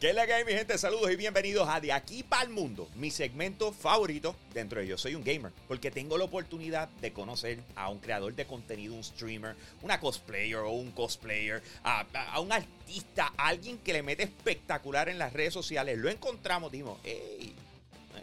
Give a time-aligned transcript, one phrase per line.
[0.00, 0.78] ¿Qué es la que hay, mi gente?
[0.78, 4.96] Saludos y bienvenidos a De Aquí para el Mundo, mi segmento favorito dentro de Yo
[4.96, 9.04] Soy un Gamer, porque tengo la oportunidad de conocer a un creador de contenido, un
[9.04, 15.10] streamer, una cosplayer o un cosplayer, a, a un artista, alguien que le mete espectacular
[15.10, 15.98] en las redes sociales.
[15.98, 17.54] Lo encontramos, dijimos, hey,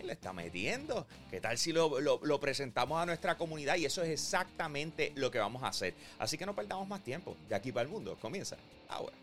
[0.04, 1.06] le está metiendo.
[1.30, 3.76] ¿Qué tal si lo, lo, presentamos a nuestra comunidad?
[3.76, 5.94] Y eso es exactamente lo que vamos a hacer.
[6.18, 7.38] Así que no perdamos más tiempo.
[7.48, 8.18] De aquí para el mundo.
[8.20, 8.58] Comienza
[8.90, 9.14] ahora.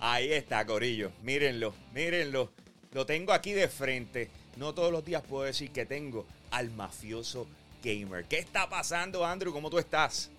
[0.00, 1.10] Ahí está, Corillo.
[1.22, 2.50] Mírenlo, mírenlo.
[2.92, 4.30] Lo tengo aquí de frente.
[4.56, 7.46] No todos los días puedo decir que tengo al mafioso
[7.82, 8.24] gamer.
[8.24, 9.52] ¿Qué está pasando, Andrew?
[9.52, 10.30] ¿Cómo tú estás?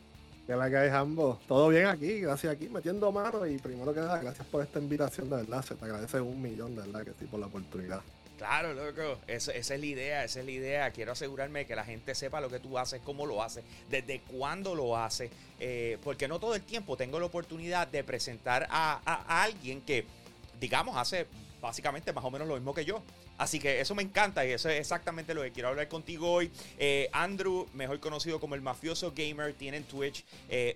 [0.46, 1.40] ¿Qué la que hay, Jambo?
[1.48, 3.46] Todo bien aquí, gracias aquí, metiendo mano.
[3.46, 5.64] Y primero que nada, gracias por esta invitación, de verdad.
[5.64, 8.02] Se te agradece un millón, de verdad, que sí, por la oportunidad.
[8.38, 9.20] Claro, loco.
[9.28, 10.92] esa es la idea, esa es la idea.
[10.92, 14.76] Quiero asegurarme que la gente sepa lo que tú haces, cómo lo haces, desde cuándo
[14.76, 15.32] lo haces.
[15.60, 20.06] Eh, porque no todo el tiempo tengo la oportunidad de presentar a, a alguien que,
[20.60, 21.26] digamos, hace
[21.62, 23.02] básicamente más o menos lo mismo que yo.
[23.38, 26.52] Así que eso me encanta y eso es exactamente lo que quiero hablar contigo hoy.
[26.78, 30.26] Eh, Andrew, mejor conocido como el mafioso gamer, tiene en Twitch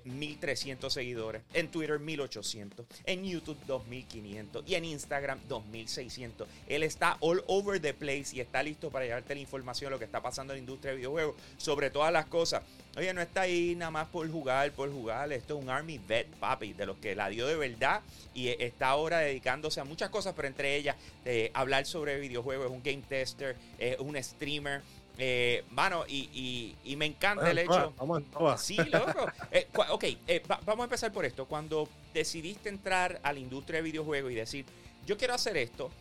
[0.03, 6.47] 1300 eh, seguidores, en Twitter 1800, en YouTube 2500 y en Instagram 2600.
[6.67, 9.99] Él está all over the place y está listo para llevarte la información de lo
[9.99, 12.63] que está pasando en la industria de videojuegos, sobre todas las cosas.
[12.97, 15.31] Oye, no está ahí nada más por jugar, por jugar.
[15.31, 18.01] Esto es un Army Vet, papi, de los que la dio de verdad
[18.33, 22.71] y está ahora dedicándose a muchas cosas, pero entre ellas eh, hablar sobre videojuegos, es
[22.71, 24.81] un game tester, es un streamer.
[25.17, 27.93] Eh, mano, y, me encanta el hecho.
[27.97, 28.61] Vamos, vamos.
[28.61, 29.25] Sí, loco.
[29.51, 31.45] Eh, ok, eh, vamos a empezar por esto.
[31.45, 34.65] Cuando decidiste entrar a la industria de videojuegos y decir,
[35.05, 35.91] yo quiero hacer esto,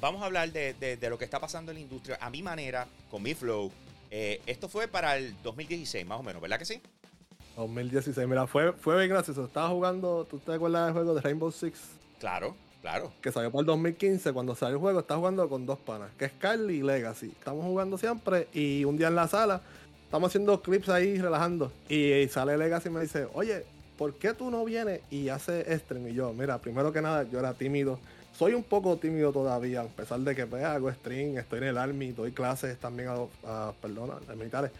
[0.00, 2.88] vamos a hablar de, de lo que está pasando en la industria a mi manera,
[3.10, 3.70] con mi flow,
[4.10, 6.82] eh, esto fue para el 2016, más o menos, ¿verdad que sí?
[7.56, 9.44] 2016, mira, fue, fue bien gracioso.
[9.44, 11.78] Estaba jugando, ¿tú te acuerdas del juego de Rainbow Six?
[12.18, 13.12] Claro, claro.
[13.20, 14.32] Que salió para el 2015.
[14.32, 17.26] Cuando salió el juego, estaba jugando con dos panas, que es Carly y Legacy.
[17.26, 19.60] Estamos jugando siempre y un día en la sala,
[20.04, 21.70] estamos haciendo clips ahí relajando.
[21.88, 23.64] Y, sale Legacy y me dice, oye,
[23.98, 26.08] ¿por qué tú no vienes y haces stream?
[26.08, 27.98] Y yo, mira, primero que nada, yo era tímido
[28.40, 31.76] soy un poco tímido todavía, a pesar de que pues, hago stream, estoy en el
[31.76, 33.10] army, doy clases también
[33.44, 34.70] a, perdona, a militares.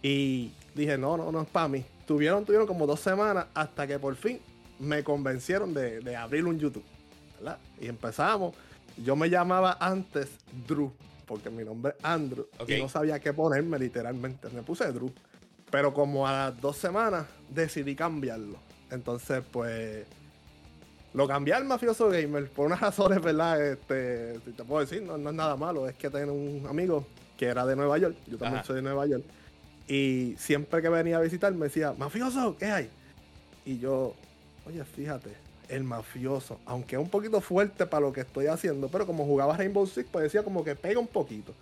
[0.00, 1.84] Y dije, no, no, no es para mí.
[2.06, 4.38] Tuvieron, tuvieron como dos semanas hasta que por fin
[4.78, 6.84] me convencieron de, abrir un YouTube.
[7.38, 7.58] ¿verdad?
[7.80, 8.54] Y empezamos.
[8.96, 10.28] Yo me llamaba antes
[10.68, 10.92] Drew,
[11.26, 12.46] porque mi nombre es Andrew.
[12.68, 14.48] Y no sabía qué ponerme literalmente.
[14.50, 15.12] Me puse Drew.
[15.72, 18.58] Pero como a las dos semanas decidí cambiarlo.
[18.92, 20.06] Entonces, pues
[21.18, 23.72] lo cambié al mafioso gamer por unas razones, ¿verdad?
[23.72, 25.88] Este, si te puedo decir, no, es nada malo.
[25.88, 27.04] Es que tengo un amigo
[27.36, 28.14] que era de Nueva York.
[28.28, 29.24] Yo también soy de Nueva York.
[29.88, 32.90] Y siempre que venía a visitar me decía, mafioso, ¿qué hay?
[33.64, 34.14] Y yo,
[34.64, 35.30] oye, fíjate,
[35.68, 39.56] el mafioso, aunque es un poquito fuerte para lo que estoy haciendo, pero como jugaba
[39.56, 41.52] Rainbow Six, pues decía como que pega un poquito.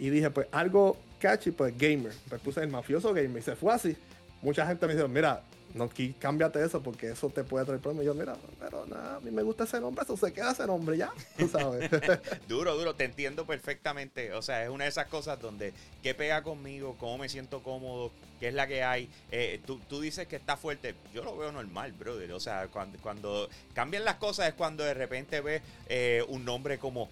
[0.00, 2.12] Y dije, pues algo catchy, pues gamer.
[2.28, 3.96] Pues puse el mafioso gamer y se fue así.
[4.42, 5.42] Mucha gente me dice, mira,
[5.74, 8.04] no, cámbiate eso porque eso te puede traer problemas.
[8.04, 10.66] Y yo, mira, pero nada, a mí me gusta ese nombre, eso se queda ese
[10.66, 11.90] nombre ya, tú sabes.
[12.48, 14.32] duro, duro, te entiendo perfectamente.
[14.32, 15.72] O sea, es una de esas cosas donde,
[16.02, 16.96] ¿qué pega conmigo?
[16.98, 18.10] ¿Cómo me siento cómodo?
[18.40, 19.08] ¿Qué es la que hay?
[19.30, 20.94] Eh, tú, tú, dices que está fuerte.
[21.14, 22.32] Yo lo veo normal, brother.
[22.32, 26.78] O sea, cuando, cuando cambian las cosas es cuando de repente ves eh, un nombre
[26.78, 27.08] como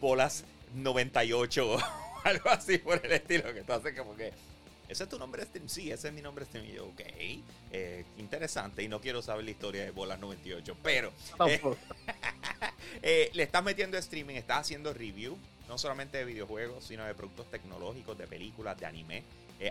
[0.00, 0.44] Polas
[0.74, 1.78] 98 o
[2.24, 4.32] algo así por el estilo, que tú haces como que
[4.88, 5.68] ¿Ese es tu nombre stream?
[5.68, 6.64] Sí, ese es mi nombre stream.
[6.64, 7.00] Y yo, ok,
[7.72, 8.82] eh, interesante.
[8.82, 11.12] Y no quiero saber la historia de Bolas 98, pero
[11.46, 11.60] eh,
[13.02, 15.36] eh, le estás metiendo streaming, estás haciendo review,
[15.68, 19.24] no solamente de videojuegos, sino de productos tecnológicos, de películas, de anime.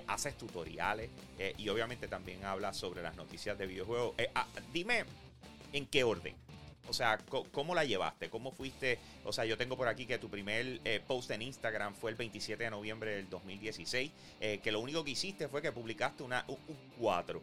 [0.05, 1.09] haces tutoriales
[1.57, 4.13] y obviamente también hablas sobre las noticias de videojuegos.
[4.35, 5.05] Ah, dime
[5.73, 6.35] en qué orden.
[6.89, 7.17] O sea,
[7.51, 8.29] ¿cómo la llevaste?
[8.29, 8.99] ¿Cómo fuiste?
[9.23, 12.17] O sea, yo tengo por aquí que tu primer eh, post en Instagram fue el
[12.17, 16.45] 27 de noviembre del 2016, eh, que lo único que hiciste fue que publicaste una,
[16.47, 16.57] un
[16.99, 17.41] 4.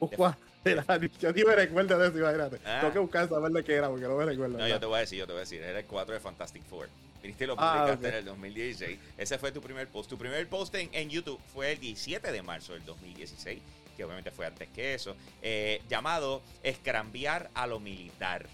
[0.00, 0.40] Un 4.
[1.20, 2.58] Yo ni me recuerdo de eso, imagínate.
[2.64, 2.78] Ah.
[2.80, 4.58] Tengo que buscar saber de qué era porque no me recuerdo.
[4.58, 5.62] No, yo te voy a decir, yo te voy a decir.
[5.62, 6.88] Era el 4 de Fantastic Four.
[7.22, 8.98] Viniste y lo ah, publicaste en el 2016.
[9.16, 10.10] Ese fue tu primer post.
[10.10, 13.60] Tu primer post en, en YouTube fue el 17 de marzo del 2016
[13.98, 18.46] que obviamente fue antes que eso, eh, llamado Escrambiar a lo militar.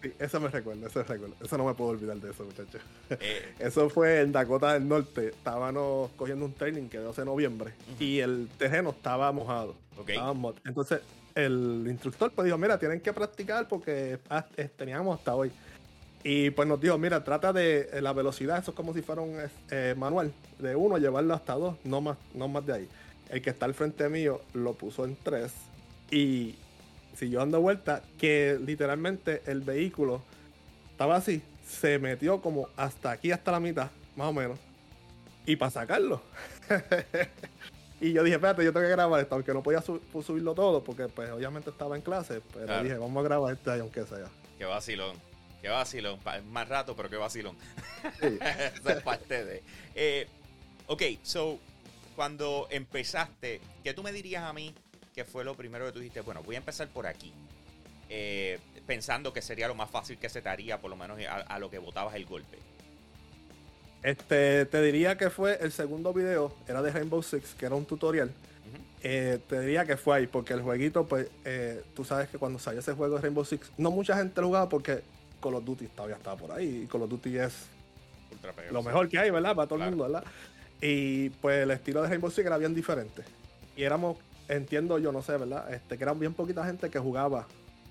[0.00, 1.34] Sí, eso me recuerda, eso me recuerda.
[1.44, 2.80] Eso no me puedo olvidar de eso, muchachos.
[3.10, 5.30] Eh, eso fue en Dakota del Norte.
[5.30, 9.74] Estábamos cogiendo un training que 12 de noviembre y el terreno estaba mojado.
[10.64, 11.00] Entonces
[11.34, 14.18] el instructor pues dijo, mira, tienen que practicar porque
[14.76, 15.50] teníamos hasta hoy.
[16.22, 19.22] Y pues nos dijo, mira, trata de eh, la velocidad, eso es como si fuera
[19.22, 19.38] un
[19.70, 22.88] eh, manual, de uno llevarlo hasta dos, no más, no más de ahí.
[23.30, 25.52] El que está al frente mío lo puso en tres
[26.10, 26.54] y
[27.16, 30.22] siguió dando vuelta, que literalmente el vehículo
[30.92, 34.58] estaba así, se metió como hasta aquí, hasta la mitad, más o menos,
[35.46, 36.22] y para sacarlo.
[38.00, 41.08] y yo dije, espérate, yo tengo que grabar esto, aunque no podía subirlo todo, porque
[41.08, 44.28] pues obviamente estaba en clase, pero dije, vamos a grabar este aunque sea.
[44.58, 45.16] Qué vacilón.
[45.62, 46.18] Qué vacilón.
[46.50, 47.56] Más rato, pero qué vacilón.
[48.20, 48.38] Sí.
[48.88, 49.62] es parte de.
[49.94, 50.28] Eh,
[50.86, 51.58] ok, so,
[52.16, 54.74] cuando empezaste, ¿qué tú me dirías a mí
[55.14, 56.22] que fue lo primero que tú dijiste?
[56.22, 57.32] Bueno, voy a empezar por aquí.
[58.08, 61.58] Eh, pensando que sería lo más fácil que se te haría, por lo menos a,
[61.58, 62.58] lo que botabas el golpe.
[64.02, 67.84] Este, te diría que fue el segundo video, era de Rainbow Six, que era un
[67.84, 68.32] tutorial.
[69.02, 71.28] Eh, te diría que fue ahí, porque el jueguito, pues,
[71.94, 74.68] tú sabes que cuando salió ese juego de Rainbow Six, no mucha gente lo jugaba
[74.68, 75.02] porque
[75.40, 76.82] Call of Duty todavía estaba por ahí.
[76.84, 77.66] Y Call of Duty es
[78.70, 79.54] lo mejor que hay, ¿verdad?
[79.54, 80.24] Para todo el mundo, ¿verdad?
[80.80, 83.22] Y pues el estilo de Rainbow Six era bien diferente.
[83.76, 84.18] Y éramos,
[84.48, 85.72] entiendo yo, no sé, ¿verdad?
[85.72, 87.46] Este, que eran bien poquita gente que jugaba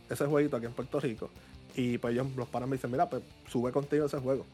[0.09, 1.29] ese jueguito aquí en Puerto Rico.
[1.75, 4.45] Y pues ellos, los panas me dicen, mira, pues sube contigo ese juego.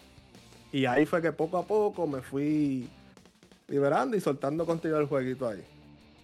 [0.72, 2.90] Y ahí fue que poco a poco me fui
[3.68, 5.64] liberando y soltando contigo el jueguito ahí.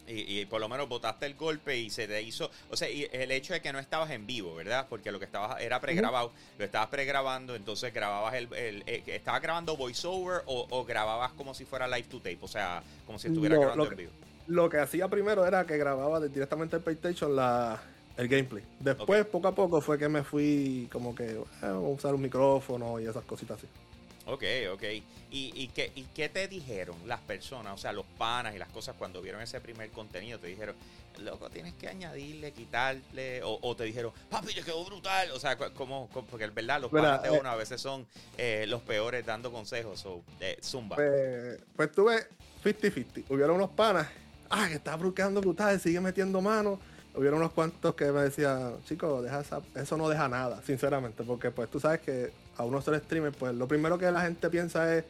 [0.08, 2.50] Y, por lo menos botaste el golpe y se te hizo.
[2.70, 4.88] O sea, y el hecho de que no estabas en vivo, ¿verdad?
[4.90, 6.32] Porque lo que estabas era pregrabado.
[6.58, 8.54] Lo estabas pregrabando, entonces grababas el.
[8.54, 12.40] el, eh, ¿Estabas grabando voiceover o, o, grababas como si fuera live to tape?
[12.42, 14.12] O sea, como si estuvieras grabando en vivo.
[14.48, 17.82] Lo que hacía primero era que grababa directamente el PlayStation la,
[18.18, 18.64] el gameplay.
[18.80, 23.00] Después, poco a poco, fue que me fui como que a eh, usar un micrófono
[23.00, 23.68] y esas cositas así.
[24.28, 24.44] Ok,
[24.74, 24.84] ok.
[25.32, 28.68] ¿Y, y, qué, ¿Y qué te dijeron las personas, o sea, los panas y las
[28.70, 30.38] cosas cuando vieron ese primer contenido?
[30.38, 30.76] Te dijeron,
[31.20, 35.32] loco, tienes que añadirle, quitarle, o, te dijeron, papi, te quedó brutal.
[35.32, 38.06] O sea, como, porque es verdad, los panas de eh, uno a veces son
[38.38, 40.98] eh, los peores dando consejos, o eh, zumba.
[40.98, 42.28] Pues, pues tuve
[42.64, 43.26] 50-50.
[43.30, 44.08] Hubieron unos panas,
[44.50, 46.80] ah, que está quedando brutal, sigue metiendo manos
[47.18, 49.44] hubieron unos cuantos que me decían, chicos, deja
[49.76, 53.54] eso no deja nada, sinceramente, porque pues tú sabes que a uno ser streamer, pues
[53.56, 55.06] lo primero que la gente piensa es,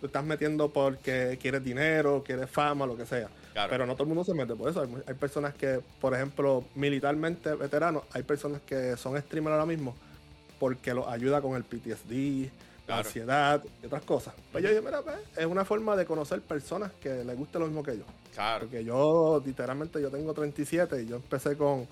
[0.00, 3.28] tú estás metiendo porque quieres dinero, quieres fama, lo que sea.
[3.68, 4.86] Pero no todo el mundo se mete por eso.
[5.06, 9.94] Hay, personas que, por ejemplo, militarmente veteranos, hay personas que son streamers ahora mismo
[10.58, 12.48] porque los ayuda con el PTSD,
[12.86, 14.32] la ansiedad y otras cosas.
[14.52, 17.66] Pues yo dije, mira, pues, es una forma de conocer personas que les guste lo
[17.66, 18.04] mismo que yo.
[18.32, 18.66] Claro.
[18.66, 21.88] Porque yo, literalmente, yo tengo 37 y yo empecé con,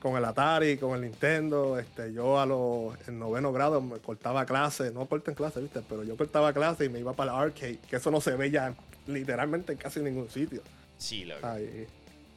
[0.00, 1.78] con el Atari, con el Nintendo.
[1.78, 5.80] Este, yo a los en noveno grado me cortaba clase, no corté en clase, ¿viste?
[5.88, 8.50] Pero yo cortaba clase y me iba para el arcade, que eso no se ve
[8.50, 8.74] ya
[9.06, 10.62] literalmente en casi ningún sitio.
[10.98, 11.58] Sí, la verdad.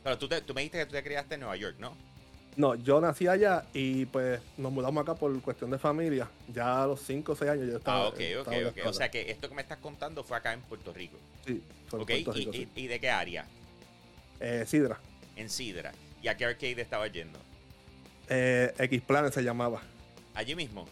[0.04, 1.96] Pero tú, tú me dijiste que tú te criaste en Nueva York, ¿no?
[2.56, 6.30] No, yo nací allá y pues nos mudamos acá por cuestión de familia.
[6.54, 8.06] Ya a los 5 o 6 años yo estaba.
[8.06, 8.78] Ah, ok, ok, ok.
[8.86, 11.18] O sea que esto que me estás contando fue acá en Puerto Rico.
[11.46, 12.52] Sí, fue en Puerto Rico.
[12.54, 13.48] ¿Y, ¿Y, de qué área?
[14.40, 15.00] Eh, Sidra.
[15.36, 15.94] En Sidra.
[16.22, 17.40] ¿Y a qué arcade estaba yendo?
[18.30, 19.82] Eh, X-Planet se llamaba.
[20.34, 20.88] ¿Allí mismo?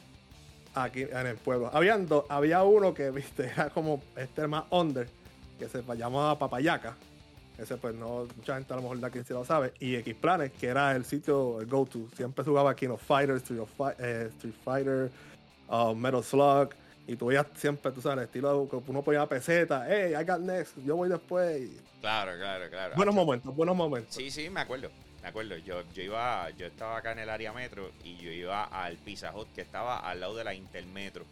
[0.74, 1.70] Aquí en el pueblo.
[1.74, 5.08] Habían había uno que, viste, era como este más under,
[5.60, 6.96] que se llamaba Papayaca
[7.62, 9.74] ese pues no, mucha gente a lo mejor de aquí sí lo sabe.
[9.80, 12.08] Y X-Planet, que era el sitio, el go-to.
[12.16, 13.62] Siempre jugaba King of Fighters, Street,
[14.00, 15.12] eh, Street Fighter,
[15.70, 16.70] uh, Metal Slug.
[17.08, 20.40] Y tú veías siempre, tú sabes, el estilo que uno ponía peseta, hey, I got
[20.40, 21.70] next, yo voy después.
[22.00, 22.96] Claro, claro, claro.
[22.96, 24.16] Buenos momentos, buenos momentos.
[24.16, 24.90] Sí, sí, me acuerdo.
[25.22, 28.64] Me acuerdo, yo, yo iba, yo estaba acá en el área metro y yo iba
[28.64, 31.26] al Pizza Hut que estaba al lado de la Intermetro.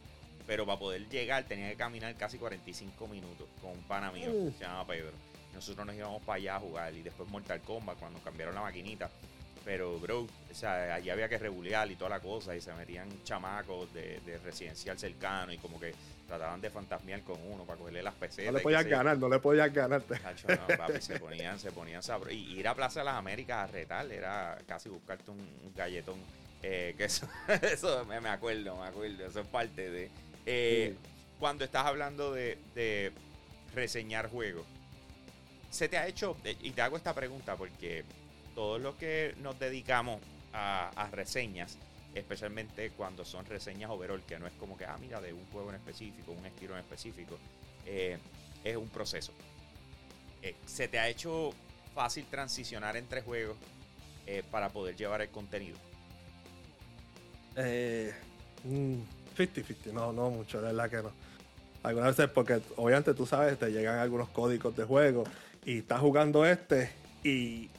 [0.46, 4.52] Pero para poder llegar tenía que caminar casi 45 minutos con un pana mío, uh.
[4.58, 5.14] se llama Pedro.
[5.54, 9.10] Nosotros nos íbamos para allá a jugar y después Mortal Kombat cuando cambiaron la maquinita.
[9.70, 13.08] Pero, bro, o sea, allí había que regular y toda la cosa y se metían
[13.24, 15.94] chamacos de, residencial cercano y como que
[16.28, 18.52] trataban de fantasmear con uno para cogerle las pesetas.
[18.52, 20.02] No le podías ganar, no le podías ganar.
[20.10, 22.34] no, papi, se ponían, se ponían sabros.
[22.34, 26.18] Y ir a Plaza de las Américas a retar era casi buscarte un, galletón.
[26.64, 27.30] Eh, que eso,
[27.62, 29.24] eso me, acuerdo, me acuerdo.
[29.28, 30.10] Eso es parte de.
[30.48, 30.96] Eh,
[31.38, 33.12] cuando estás hablando de, de
[33.76, 34.66] reseñar juegos,
[35.70, 38.04] se te ha hecho, eh, y te hago esta pregunta porque
[38.50, 40.22] todos los que nos dedicamos
[40.54, 41.78] a, reseñas,
[42.14, 45.70] especialmente cuando son reseñas overall, que no es como que, ah, mira, de un juego
[45.70, 47.38] en específico, un estilo en específico,
[47.86, 48.18] eh,
[48.64, 49.32] es un proceso.
[50.42, 51.52] Eh, ¿Se te ha hecho
[51.94, 53.58] fácil transicionar entre juegos
[54.52, 55.76] para poder llevar el contenido?
[57.56, 58.14] 50-50,
[58.64, 61.12] mm, no, no mucho, de verdad que no.
[61.84, 65.24] Algunas veces porque obviamente tú sabes, te llegan algunos códigos de juego
[65.66, 66.92] y estás jugando este
[67.24, 67.70] y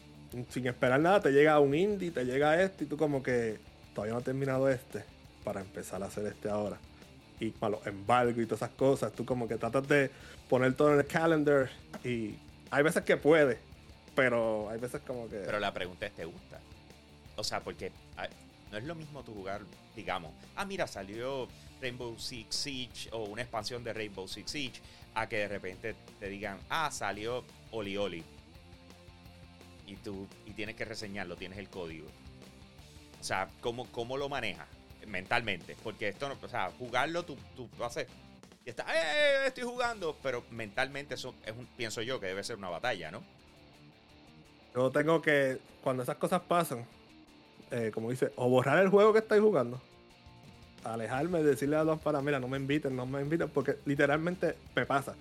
[0.48, 3.58] sin esperar nada te llega un indie, te llega este y tú como que
[3.94, 5.04] todavía no he terminado este
[5.44, 6.78] para empezar a hacer este ahora.
[7.40, 9.12] y para los embargos y todas esas cosas.
[9.12, 10.10] Tú como que tratas de
[10.48, 11.70] poner todo en el calendar
[12.04, 12.34] y
[12.70, 13.58] hay veces que puede,
[14.14, 15.36] pero hay veces como que...
[15.36, 16.60] Pero la pregunta es, ¿te gusta?
[17.36, 18.28] O sea, porque ah,
[18.70, 19.62] no es lo mismo tu jugar,
[19.96, 21.48] digamos, ah, mira, salió
[21.80, 24.80] Rainbow Six Siege o una expansión de Rainbow Six Siege,
[25.14, 28.24] a que de repente te digan, ah, salió Oli Oli.
[29.90, 32.06] Y tú y tienes que reseñarlo, tienes el código.
[33.20, 34.68] O sea, ¿cómo, cómo lo manejas
[35.06, 35.76] mentalmente?
[35.82, 38.06] Porque esto no, o sea, jugarlo tú, tú haces
[38.64, 40.16] y está, ¡eh, estoy jugando!
[40.22, 43.22] Pero mentalmente eso es un, pienso yo que debe ser una batalla, ¿no?
[44.74, 46.84] Yo tengo que, cuando esas cosas pasan,
[47.70, 49.80] eh, como dice, o borrar el juego que estáis jugando,
[50.84, 54.86] alejarme, decirle a los para, mira, no me inviten, no me inviten, porque literalmente me
[54.86, 55.14] pasa.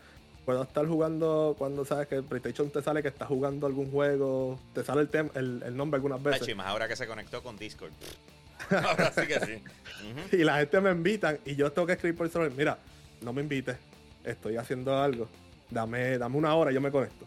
[0.45, 4.59] Puedo estar jugando cuando sabes que el PlayStation te sale que estás jugando algún juego,
[4.73, 6.55] te sale el, el, el nombre algunas veces.
[6.55, 7.91] más ahora que se conectó con Discord.
[8.69, 10.37] ahora sí que sí.
[10.37, 12.77] Y la gente me invita y yo tengo que escribir por eso, mira,
[13.21, 13.77] no me invites,
[14.23, 15.27] estoy haciendo algo,
[15.69, 17.25] dame, dame una hora, yo me conecto.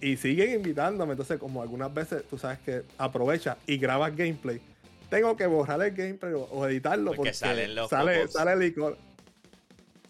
[0.00, 4.60] Y siguen invitándome, entonces como algunas veces tú sabes que aprovechas y grabas gameplay,
[5.10, 7.68] tengo que borrar el gameplay o, editarlo porque, sale,
[8.28, 8.96] sale el icono.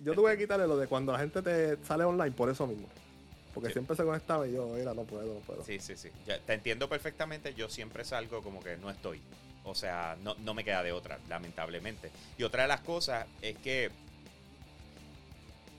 [0.01, 2.89] Yo tuve que quitarle lo de cuando la gente te sale online por eso mismo.
[3.55, 5.65] Porque siempre se conectaba y yo, mira, no puedo, no puedo.
[5.65, 6.09] Sí, sí, sí.
[6.47, 7.53] te entiendo perfectamente.
[7.55, 9.21] Yo siempre salgo como que no estoy.
[9.65, 12.11] O sea, no, no me queda de otra, lamentablemente.
[12.39, 13.91] Y otra de las cosas es que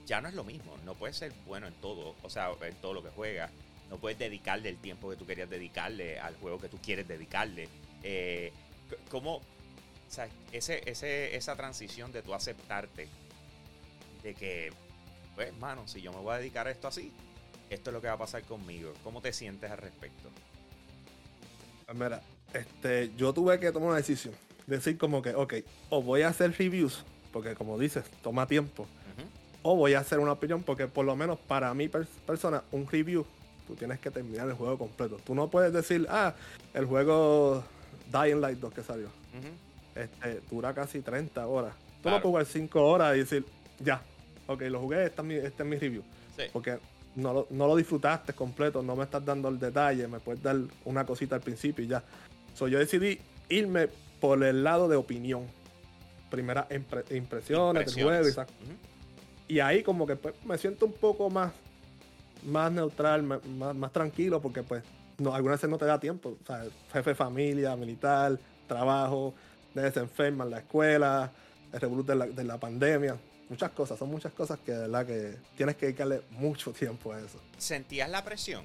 [0.06, 0.76] ya no es lo mismo.
[0.84, 3.50] No puedes ser bueno en todo, o sea, en todo lo que juegas.
[3.90, 7.68] No puedes dedicarle el tiempo que tú querías dedicarle al juego que tú quieres dedicarle.
[8.02, 8.52] Eh,
[9.10, 9.42] ¿Cómo, o
[10.08, 13.08] sea, ese, ese, esa transición de tú aceptarte
[14.22, 14.72] de que,
[15.34, 17.12] pues, hermano, si yo me voy a dedicar a esto así,
[17.70, 18.92] esto es lo que va a pasar conmigo.
[19.02, 20.28] ¿Cómo te sientes al respecto?
[21.86, 24.34] Pues mira, este, yo tuve que tomar una decisión.
[24.66, 25.54] Decir como que, ok,
[25.90, 28.86] o voy a hacer reviews, porque como dices, toma tiempo
[29.62, 33.24] o voy a hacer una opinión porque por lo menos para mi persona, un review,
[33.66, 35.18] tú tienes que terminar el juego completo.
[35.24, 36.34] Tú no puedes decir, ah,
[36.74, 37.64] el juego
[38.12, 39.08] Dying Light 2 que salió.
[39.94, 41.74] este, dura casi 30 horas.
[42.02, 43.46] Tú no puedes jugar 5 horas y decir,
[43.78, 44.02] ya,
[44.46, 46.02] ok, lo jugué, es mi, este es mi review.
[46.52, 46.78] Porque
[47.14, 50.56] no lo, no lo disfrutaste completo, no me estás dando el detalle, me puedes dar
[50.84, 52.02] una cosita al principio y ya.
[52.54, 53.18] So, yo decidí
[53.48, 53.88] irme
[54.20, 55.46] por el lado de opinión.
[56.30, 56.66] Primeras
[57.10, 58.32] impresiones, del juego y
[59.52, 61.52] y ahí como que pues, me siento un poco más,
[62.46, 64.82] más neutral, más, más, tranquilo, porque pues
[65.18, 66.38] no, algunas veces no te da tiempo.
[66.42, 69.34] O sea, jefe familia, militar, trabajo,
[69.74, 71.30] de enferma en la escuela,
[71.70, 73.16] el revolut de la, de la pandemia.
[73.52, 77.20] Muchas cosas, son muchas cosas que de verdad que tienes que dedicarle mucho tiempo a
[77.20, 77.38] eso.
[77.58, 78.64] ¿Sentías la presión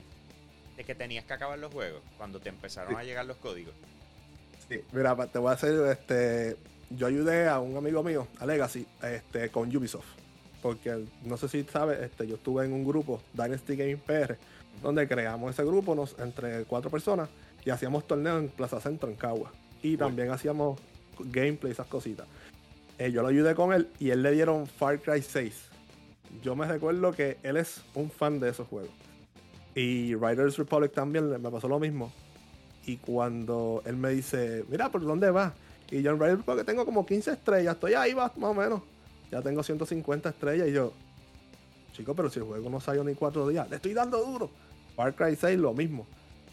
[0.78, 3.74] de que tenías que acabar los juegos cuando te empezaron a llegar los códigos?
[4.70, 6.56] Sí, mira, te voy a hacer, este,
[6.90, 10.08] yo ayudé a un amigo mío, a Legacy, este, con Ubisoft
[10.62, 14.38] porque no sé si sabes, este, yo estuve en un grupo, Dynasty Game PR,
[14.82, 17.30] donde creamos ese grupo nos, entre cuatro personas
[17.64, 19.52] y hacíamos torneos en Plaza Centro, en Cagua.
[19.82, 20.80] Y también hacíamos
[21.20, 22.28] gameplay, esas cositas.
[23.00, 25.54] Eh, yo lo ayudé con él y él le dieron Far Cry 6.
[26.42, 28.92] Yo me recuerdo que él es un fan de esos juegos.
[29.76, 32.12] Y Riders Republic también me pasó lo mismo.
[32.86, 35.54] Y cuando él me dice, mira, ¿por dónde vas?
[35.92, 38.82] Y yo en Riders Republic tengo como 15 estrellas, estoy ahí, más o menos
[39.32, 40.94] ya tengo 150 estrellas y yo,
[41.94, 44.50] chico, pero si el juego no salió ni cuatro días, le estoy dando duro.
[44.96, 46.08] Far Cry 6 lo mismo.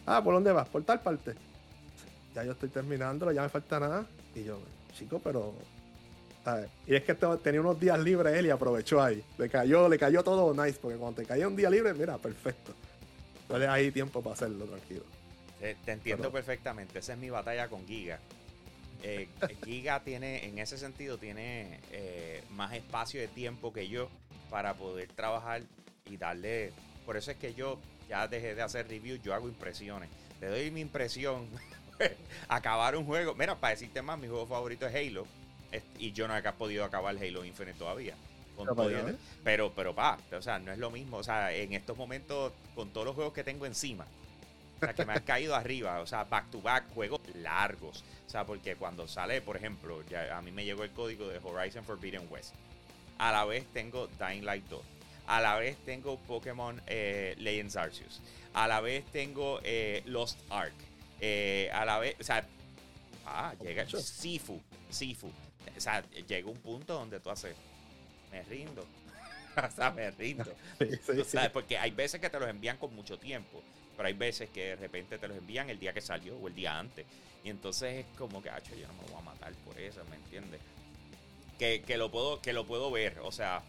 [0.05, 0.67] Ah, ¿por dónde vas?
[0.67, 1.33] Por tal parte.
[2.35, 4.05] Ya yo estoy terminándolo, ya me falta nada.
[4.35, 4.59] Y yo,
[4.93, 5.53] chico, pero.
[6.85, 9.23] Y es que tenía unos días libres él y aprovechó ahí.
[9.37, 12.73] Le cayó, le cayó todo nice, porque cuando te caía un día libre, mira, perfecto.
[13.47, 15.03] Tienes ahí tiempo para hacerlo, tranquilo.
[15.59, 16.99] Te, entiendo perfectamente.
[16.99, 18.19] Esa es mi batalla con Giga.
[19.01, 19.27] Eh,
[19.65, 24.09] Giga tiene, en ese sentido, tiene eh, más espacio de tiempo que yo
[24.49, 25.63] para poder trabajar
[26.05, 26.71] y darle.
[27.05, 30.09] Por eso es que yo ya dejé de hacer reviews, yo hago impresiones.
[30.39, 31.47] Te doy mi impresión.
[32.47, 33.33] acabar un juego.
[33.35, 35.25] Mira, para decirte más, mi juego favorito es Halo.
[35.99, 38.15] Y yo no he podido acabar Halo Infinite todavía.
[39.43, 41.17] pero, pero, pa, o sea, no es lo mismo.
[41.17, 44.05] O sea, en estos momentos, con todos los juegos que tengo encima,
[44.77, 45.99] o sea, que me han caído arriba.
[45.99, 48.03] O sea, back to back, juegos largos.
[48.25, 51.39] O sea, porque cuando sale, por ejemplo, ya a mí me llegó el código de
[51.43, 52.53] Horizon Forbidden West.
[53.17, 54.81] A la vez tengo Dying Light 2.
[55.27, 58.21] A la vez tengo Pokémon eh, Legends Arceus.
[58.53, 60.73] A la vez tengo eh, Lost Ark.
[61.19, 62.45] Eh, a la vez, o sea,
[63.25, 64.61] ah, llega Sifu.
[64.89, 65.31] Sifu.
[65.75, 67.55] O sea, llega un punto donde tú haces,
[68.31, 68.85] me rindo.
[69.57, 70.51] o sea, me rindo.
[71.25, 73.61] sea, porque hay veces que te los envían con mucho tiempo.
[73.95, 76.55] Pero hay veces que de repente te los envían el día que salió o el
[76.55, 77.05] día antes.
[77.43, 80.15] Y entonces es como que, hacho, yo no me voy a matar por eso, ¿me
[80.17, 80.59] entiendes?
[81.57, 83.61] que, que lo puedo, que lo puedo ver, o sea,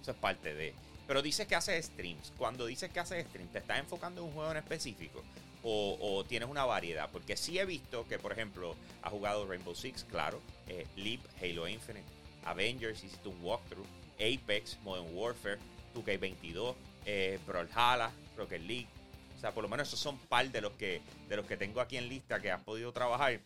[0.00, 0.74] eso es parte de.
[1.06, 2.32] Pero dices que haces streams.
[2.38, 5.22] Cuando dices que haces streams, ¿te estás enfocando en un juego en específico?
[5.64, 7.08] O, tienes una variedad?
[7.12, 11.68] Porque sí he visto que, por ejemplo, ha jugado Rainbow Six, claro, eh, Leap, Halo
[11.68, 12.04] Infinite,
[12.44, 15.58] Avengers, hiciste un walkthrough, Apex, Modern Warfare,
[15.94, 16.74] 2K22,
[17.06, 18.88] eh, Brawlhalla, Rocket League.
[19.36, 21.80] O sea, por lo menos esos son par de los que, de los que tengo
[21.80, 23.40] aquí en lista que has podido trabajar.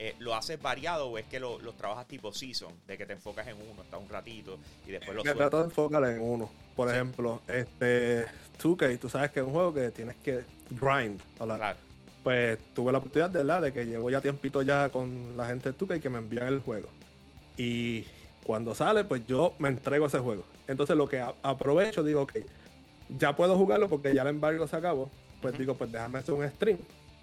[0.00, 2.72] Eh, ¿Lo haces variado o es que los trabajas tipo season?
[2.86, 5.64] De que te enfocas en uno, estás un ratito y después lo Me trato de
[5.64, 6.48] enfocar en uno.
[6.76, 8.26] Por ejemplo, este
[8.62, 11.20] 2K, tú sabes que es un juego que tienes que grind.
[11.36, 11.76] Claro.
[12.22, 13.62] Pues tuve la oportunidad de, ¿verdad?
[13.62, 16.60] de que llevo ya tiempito ya con la gente de 2K que me envían el
[16.60, 16.88] juego.
[17.56, 18.04] Y
[18.44, 20.44] cuando sale, pues yo me entrego a ese juego.
[20.68, 22.34] Entonces lo que aprovecho, digo, ok,
[23.18, 25.10] ya puedo jugarlo porque ya el embargo se acabó.
[25.42, 26.78] Pues digo, pues déjame hacer un stream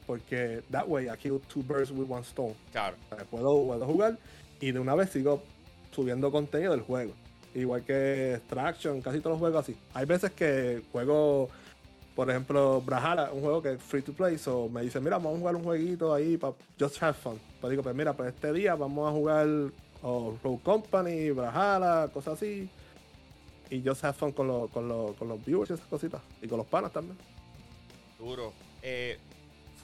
[0.06, 2.56] porque that way I kill two birds with one stone.
[2.72, 2.96] Claro.
[3.30, 4.18] puedo, puedo jugar
[4.60, 5.42] y de una vez sigo
[5.92, 7.14] subiendo contenido del juego.
[7.54, 9.78] Igual que Extraction, casi todos los juegos así.
[9.94, 11.50] Hay veces que juego,
[12.16, 15.36] por ejemplo, Brawlhalla, un juego que es free to play, so me dice, mira, vamos
[15.36, 17.40] a jugar un jueguito ahí para just have fun.
[17.62, 19.48] Pues digo, pues mira, pues este día vamos a jugar
[20.04, 22.70] Road Company, Brawlhalla, cosas así.
[23.70, 26.22] Y just have fun con, con, con los viewers y esas cositas.
[26.42, 27.18] Y con los panas también.
[28.20, 28.52] Duro.
[28.82, 29.18] Eh,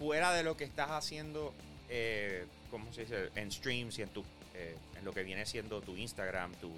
[0.02, 1.54] fuera de lo que estás haciendo,
[1.88, 3.30] eh, ¿cómo se dice?
[3.36, 4.24] En streams y en tu
[4.56, 6.72] eh, en lo que viene siendo tu Instagram, tu,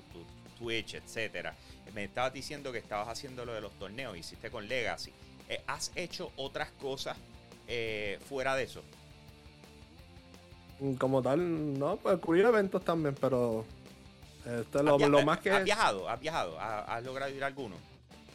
[0.59, 1.55] Twitch, etcétera.
[1.95, 5.11] Me estabas diciendo que estabas haciendo lo de los torneos, hiciste con Legacy.
[5.47, 7.17] Eh, ¿Has hecho otras cosas
[8.27, 8.83] fuera de eso?
[10.79, 13.65] Mm, como tal, no, pues cubrir eventos también, pero
[14.45, 15.49] este, lo, más que.
[15.49, 16.09] ¿Has viajado?
[16.09, 16.59] ¿Has viajado?
[16.59, 17.77] ¿Has, logrado ir a alguno?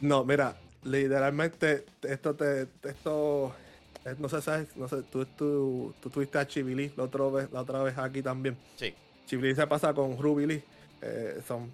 [0.01, 2.67] No, mira, literalmente, esto te.
[2.83, 3.53] Esto
[4.17, 4.75] no sé, ¿sabes?
[4.75, 8.21] No sé, tú, tú, tú tuviste a Chivili la otra vez, la otra vez aquí
[8.21, 8.57] también.
[8.75, 8.93] Sí.
[9.25, 10.63] Chivili se pasa con Ruby Lee.
[11.01, 11.71] Eh, son,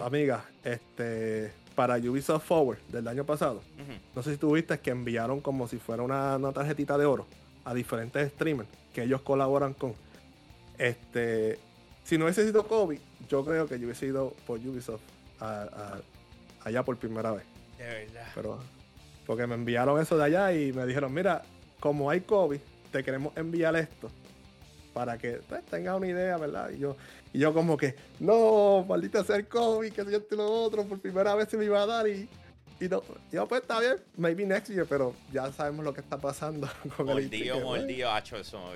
[0.00, 0.42] amigas.
[0.62, 3.62] Este, para Ubisoft Forward del año pasado.
[4.14, 7.26] No sé si tuviste que enviaron como si fuera una, tarjetita de oro
[7.64, 9.94] a diferentes streamers que ellos colaboran con.
[10.76, 11.58] Este,
[12.04, 15.02] si no hubiese sido Kobe, yo creo que yo hubiese ido por Ubisoft
[15.40, 17.44] allá por primera vez.
[17.78, 18.26] De verdad.
[18.34, 18.58] Pero,
[19.24, 21.42] porque me enviaron eso de allá y me dijeron, mira,
[21.80, 22.60] como hay COVID,
[22.92, 24.10] te queremos enviar esto
[24.92, 26.70] para que pues, tengas una idea, ¿verdad?
[26.70, 26.96] Y yo,
[27.32, 31.00] y yo como que, no, maldita sea el COVID, que yo y lo otro, por
[31.00, 32.28] primera vez se me iba a dar y,
[32.80, 36.18] y no, yo pues está bien, maybe next year, pero ya sabemos lo que está
[36.18, 38.72] pasando con mordido, el Mordido, hacho, eso,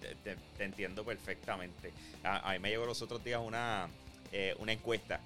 [0.00, 1.92] te, te, entiendo perfectamente.
[2.22, 3.88] A, mí me llegó los otros días una,
[4.30, 5.20] eh, una encuesta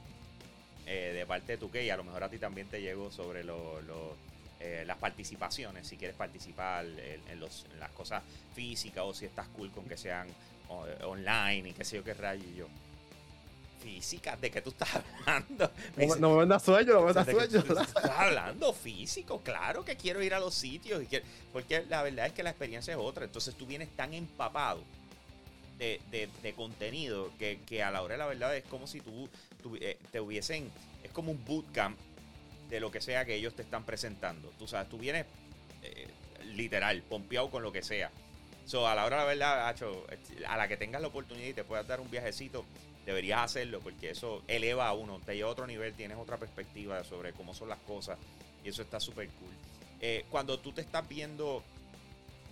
[0.86, 3.10] eh, de parte de tu que y a lo mejor a ti también te llegó
[3.10, 3.84] sobre los
[4.60, 8.22] eh, las participaciones, si quieres participar en, los, las cosas
[8.54, 10.28] físicas o si estás cool con que sean
[11.04, 12.66] online y qué sé yo qué rayo y yo.
[13.82, 14.88] Física, ¿de qué tú estás
[15.26, 15.70] hablando?
[16.18, 17.58] no, me vendas sueño, no me vendas sueño.
[17.60, 21.02] estás hablando físico, claro que quiero ir a los sitios.
[21.02, 21.08] Y
[21.52, 23.24] porque la verdad es que la experiencia es otra.
[23.24, 24.82] Entonces tú vienes tan empapado
[25.78, 26.00] de,
[26.42, 29.28] de, contenido que, que, a la hora de la verdad es como si tú,
[29.80, 30.70] eh, te hubiesen.
[31.04, 31.96] Es como un bootcamp
[32.68, 34.52] de lo que sea que ellos te están presentando.
[34.58, 35.26] Tú sabes, tú vienes
[35.82, 36.08] eh,
[36.44, 38.10] literal, pompeado con lo que sea.
[38.64, 39.74] So, a la hora la verdad,
[40.48, 42.64] a la que tengas la oportunidad y te puedas dar un viajecito,
[43.04, 47.04] deberías hacerlo porque eso eleva a uno, te lleva a otro nivel, tienes otra perspectiva
[47.04, 48.18] sobre cómo son las cosas
[48.64, 49.52] y eso está súper cool.
[50.00, 51.62] Eh, cuando tú te estás viendo,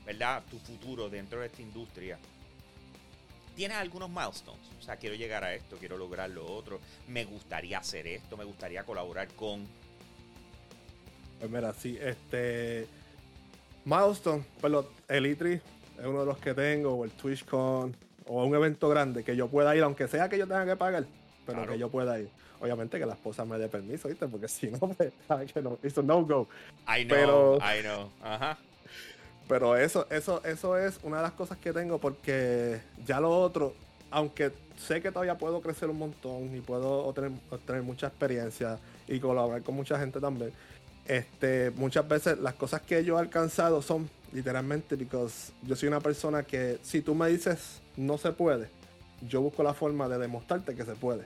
[0.07, 0.45] ¿verdad?
[0.49, 2.19] Tu futuro dentro de esta industria,
[3.57, 4.67] tienes algunos milestones.
[4.79, 8.45] O sea, quiero llegar a esto, quiero lograr lo otro, me gustaría hacer esto, me
[8.45, 9.67] gustaría colaborar con
[11.45, 12.87] pues mira, sí, este.
[13.85, 15.61] Milestone, pero el E3
[15.99, 17.95] es uno de los que tengo, o el TwitchCon,
[18.27, 21.05] o un evento grande que yo pueda ir, aunque sea que yo tenga que pagar,
[21.45, 22.31] pero que yo pueda ir.
[22.61, 24.27] Obviamente que la esposa me dé permiso, ¿viste?
[24.27, 25.13] Porque si no, pues,
[25.53, 26.49] que no, it's a no-go.
[26.89, 28.11] I know, pero, I know.
[28.23, 28.57] Ajá.
[29.47, 33.75] Pero eso, eso, eso es una de las cosas que tengo porque ya lo otro,
[34.11, 37.13] aunque sé que todavía puedo crecer un montón y puedo
[37.67, 40.53] tener mucha experiencia y colaborar con mucha gente también,
[41.07, 46.01] este, muchas veces las cosas que yo he alcanzado son literalmente porque yo soy una
[46.01, 48.69] persona que si tú me dices no se puede,
[49.29, 51.25] yo busco la forma de demostrarte que se puede.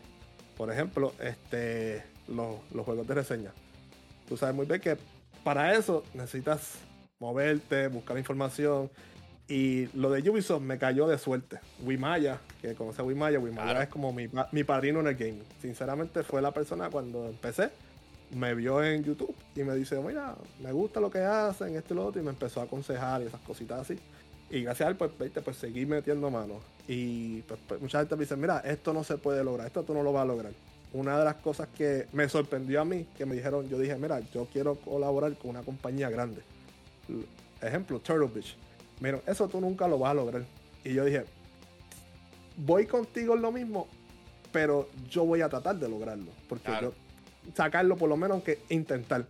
[0.56, 3.52] Por ejemplo, este, los, juegos de reseña.
[4.28, 4.96] Tú sabes muy bien que
[5.44, 6.74] para eso necesitas
[7.18, 8.90] moverte, buscar información.
[9.46, 11.60] Y lo de Ubisoft me cayó de suerte.
[11.82, 15.44] Wimaya, que conoce a Wimaya, Wimaya es como mi, mi padrino en el gaming.
[15.62, 17.70] Sinceramente fue la persona cuando empecé
[18.30, 21.96] me vio en YouTube y me dice, mira, me gusta lo que hacen, esto y
[21.96, 23.98] lo otro, y me empezó a aconsejar y esas cositas así.
[24.50, 25.42] Y gracias a él, pues, ¿viste?
[25.42, 26.58] pues seguí metiendo manos.
[26.86, 29.94] Y pues, pues, mucha gente me dice, mira, esto no se puede lograr, esto tú
[29.94, 30.52] no lo vas a lograr.
[30.92, 34.20] Una de las cosas que me sorprendió a mí, que me dijeron, yo dije, mira,
[34.32, 36.40] yo quiero colaborar con una compañía grande.
[37.60, 38.56] Ejemplo, Turtle Beach.
[39.00, 40.44] Mira, eso tú nunca lo vas a lograr.
[40.84, 41.24] Y yo dije,
[42.56, 43.86] voy contigo en lo mismo,
[44.50, 46.30] pero yo voy a tratar de lograrlo.
[46.48, 46.94] Porque yo,
[47.54, 49.26] sacarlo por lo menos, aunque intentar.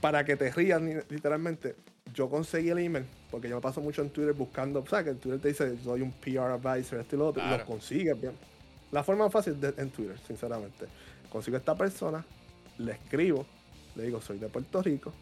[0.00, 1.76] Para que te rías literalmente,
[2.12, 5.10] yo conseguí el email, porque yo me paso mucho en Twitter buscando, o sea, que
[5.10, 8.20] en Twitter te dice, soy un PR advisor, este y lo otro, y lo consigues
[8.20, 8.32] bien.
[8.92, 10.86] La forma más fácil de, en Twitter, sinceramente.
[11.30, 12.24] Consigo a esta persona,
[12.78, 13.46] le escribo,
[13.96, 15.12] le digo, soy de Puerto Rico,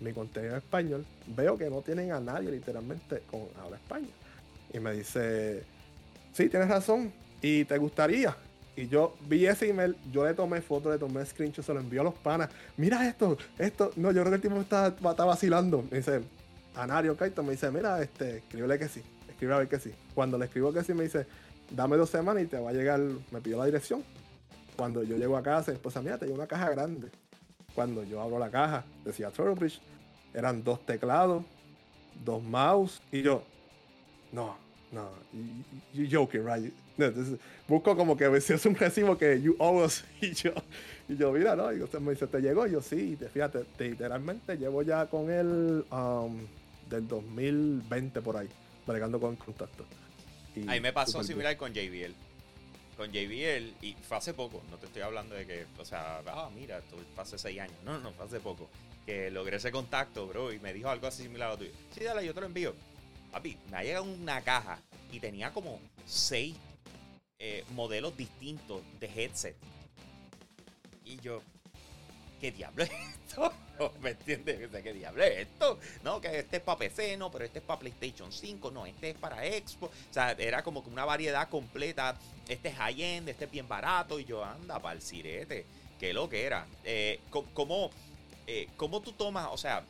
[0.00, 4.10] mi contenido en español, veo que no tienen a nadie literalmente con habla español.
[4.72, 5.64] Y me dice,
[6.32, 8.36] sí, tienes razón, y te gustaría.
[8.76, 12.02] Y yo vi ese email, yo le tomé foto, le tomé screenshot, se lo envió
[12.02, 12.50] a los panas.
[12.76, 13.90] Mira esto, esto.
[13.96, 15.82] No, yo creo que el tipo está, está vacilando.
[15.90, 16.20] Me dice,
[16.74, 19.02] Anario Kaito me dice, mira, este, escríbele que sí.
[19.28, 19.92] Escribe a ver que sí.
[20.14, 21.26] Cuando le escribo que sí, me dice,
[21.70, 24.04] dame dos semanas y te va a llegar, me pidió la dirección.
[24.76, 27.08] Cuando yo llego a casa, esposa, mira, te llevo una caja grande.
[27.74, 29.80] Cuando yo abro la caja, decía Bridge,
[30.34, 31.44] eran dos teclados,
[32.24, 33.42] dos mouse, y yo,
[34.32, 34.56] no,
[34.92, 35.10] no,
[35.92, 36.72] you, joking, right?
[37.68, 40.52] busco como que si es un recibo que you owe us, y yo,
[41.08, 41.72] y yo, mira, ¿no?
[41.72, 42.66] Y usted me dice, ¿te llegó?
[42.66, 46.38] Y yo, sí, te, fíjate, literalmente llevo ya con él um,
[46.88, 48.48] del 2020 por ahí,
[48.86, 49.84] bregando con contacto.
[50.54, 52.14] Y Ahí me pasó similar con JBL.
[52.96, 56.48] Con JBL, y fue hace poco, no te estoy hablando de que, o sea, ah,
[56.54, 57.76] mira, fue hace seis años.
[57.84, 58.70] No, no, fue hace poco.
[59.04, 61.72] Que logré ese contacto, bro, y me dijo algo así similar a tuyo.
[61.90, 62.74] Sí, dale, yo te lo envío.
[63.36, 64.78] Papi, me ha llegado una caja
[65.12, 66.56] y tenía como seis
[67.38, 69.54] eh, modelos distintos de headset.
[71.04, 71.42] Y yo,
[72.40, 73.52] ¿qué diablo es esto?
[74.00, 74.70] ¿Me entiendes?
[74.82, 75.78] ¿Qué diablo es esto?
[76.02, 79.10] No, que este es para PC, no, pero este es para PlayStation 5, no, este
[79.10, 79.94] es para Xbox.
[80.10, 82.18] O sea, era como que una variedad completa.
[82.48, 84.18] Este es high-end, este es bien barato.
[84.18, 85.66] Y yo, anda, para el sirete.
[86.00, 86.66] Qué lo que era.
[86.84, 87.20] Eh,
[87.52, 87.90] ¿cómo,
[88.46, 89.84] eh, ¿Cómo tú tomas, o sea,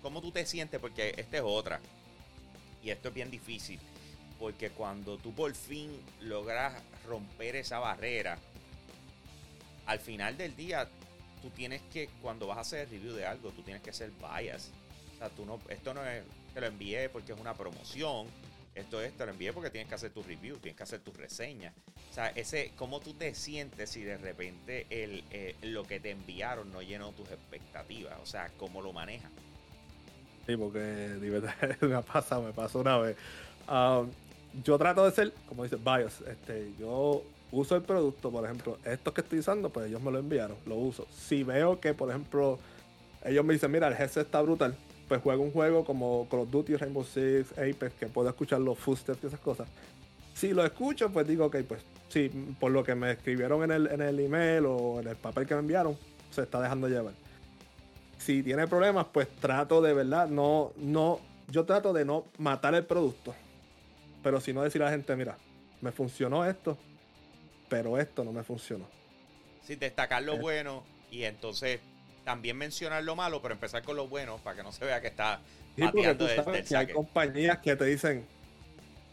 [0.00, 0.80] cómo tú te sientes?
[0.80, 1.78] Porque esta es otra.
[2.84, 3.80] Y esto es bien difícil.
[4.38, 6.74] Porque cuando tú por fin logras
[7.06, 8.38] romper esa barrera,
[9.86, 10.88] al final del día,
[11.40, 14.70] tú tienes que, cuando vas a hacer review de algo, tú tienes que ser bias.
[15.14, 18.26] O sea, tú no, esto no es, te lo envié porque es una promoción.
[18.74, 21.12] Esto es, te lo envié porque tienes que hacer tu review, tienes que hacer tu
[21.12, 21.72] reseña.
[22.10, 26.10] O sea, ese, ¿cómo tú te sientes si de repente el, eh, lo que te
[26.10, 28.18] enviaron no llenó tus expectativas?
[28.20, 29.30] O sea, ¿cómo lo manejas?
[30.46, 33.16] Sí, porque de verdad me ha pasado, me pasó una vez.
[33.68, 34.08] Um,
[34.62, 36.20] yo trato de ser, como dice, bias.
[36.22, 40.18] Este, yo uso el producto, por ejemplo, estos que estoy usando, pues ellos me lo
[40.18, 41.06] enviaron, lo uso.
[41.10, 42.58] Si veo que, por ejemplo,
[43.24, 44.76] ellos me dicen, mira, el headset está brutal,
[45.08, 48.78] pues juego un juego como Call of Duty, Rainbow Six, Apex, que puedo escuchar los
[48.78, 49.68] footsteps y esas cosas.
[50.34, 53.86] Si lo escucho, pues digo, ok, pues sí, por lo que me escribieron en el,
[53.86, 55.96] en el email o en el papel que me enviaron,
[56.30, 57.14] se está dejando llevar.
[58.18, 62.84] Si tiene problemas, pues trato de verdad, no, no, yo trato de no matar el
[62.84, 63.34] producto
[64.24, 65.36] pero si no decir a la gente, mira,
[65.82, 66.78] me funcionó esto,
[67.68, 68.86] pero esto no me funcionó.
[69.62, 70.38] Sí, destacar lo eh.
[70.40, 71.78] bueno y entonces
[72.24, 75.08] también mencionar lo malo, pero empezar con lo bueno para que no se vea que
[75.08, 75.40] está
[75.78, 76.26] pateando
[76.64, 78.26] sí, Hay compañías que te dicen,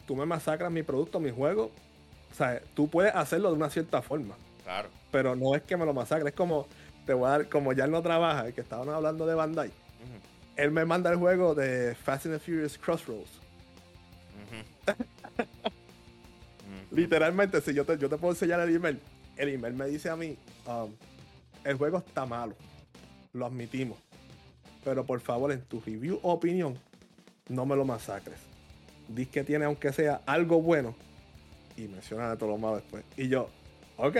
[0.07, 1.71] tú me masacras mi producto, mi juego.
[2.31, 4.37] O sea, tú puedes hacerlo de una cierta forma.
[4.63, 4.87] Claro.
[5.11, 6.67] Pero no es que me lo masacres, es como,
[7.05, 9.71] te voy a dar, como ya él no trabaja, que estaban hablando de Bandai.
[10.55, 13.39] Él me manda el juego de Fast and Furious Crossroads
[16.91, 18.99] Literalmente, si yo te, yo te puedo enseñar el email,
[19.37, 20.37] el email me dice a mí,
[20.67, 20.91] um,
[21.63, 22.55] el juego está malo,
[23.33, 23.97] lo admitimos,
[24.83, 26.77] pero por favor en tu review o opinión,
[27.47, 28.39] no me lo masacres.
[29.07, 30.95] Diz que tiene aunque sea algo bueno
[31.77, 33.03] y menciona de todo lo malo después.
[33.15, 33.49] Y yo,
[34.01, 34.17] ok,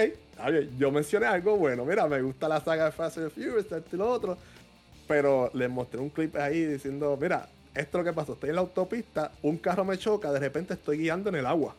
[0.78, 3.98] yo mencioné algo bueno, mira, me gusta la saga de Fast and Furious, esto y
[3.98, 4.38] lo otro,
[5.08, 8.34] pero le mostré un clip ahí diciendo, mira, esto es lo que pasó.
[8.34, 11.76] Estoy en la autopista, un carro me choca, de repente estoy guiando en el agua.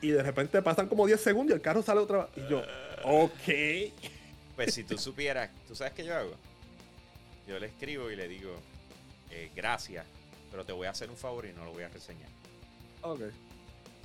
[0.00, 2.28] Y de repente pasan como 10 segundos y el carro sale otra vez.
[2.36, 2.62] Y yo,
[3.04, 3.92] ok.
[4.56, 6.34] Pues si tú supieras, ¿tú sabes qué yo hago?
[7.46, 8.50] Yo le escribo y le digo,
[9.30, 10.04] eh, gracias,
[10.50, 12.28] pero te voy a hacer un favor y no lo voy a reseñar.
[13.02, 13.20] Ok.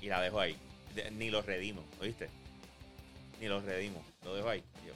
[0.01, 0.56] Y la dejo ahí.
[1.17, 2.30] ni los redimo, ¿oíste?
[3.39, 4.04] Ni los redimo.
[4.23, 4.63] Lo dejo ahí.
[4.86, 4.93] Yo,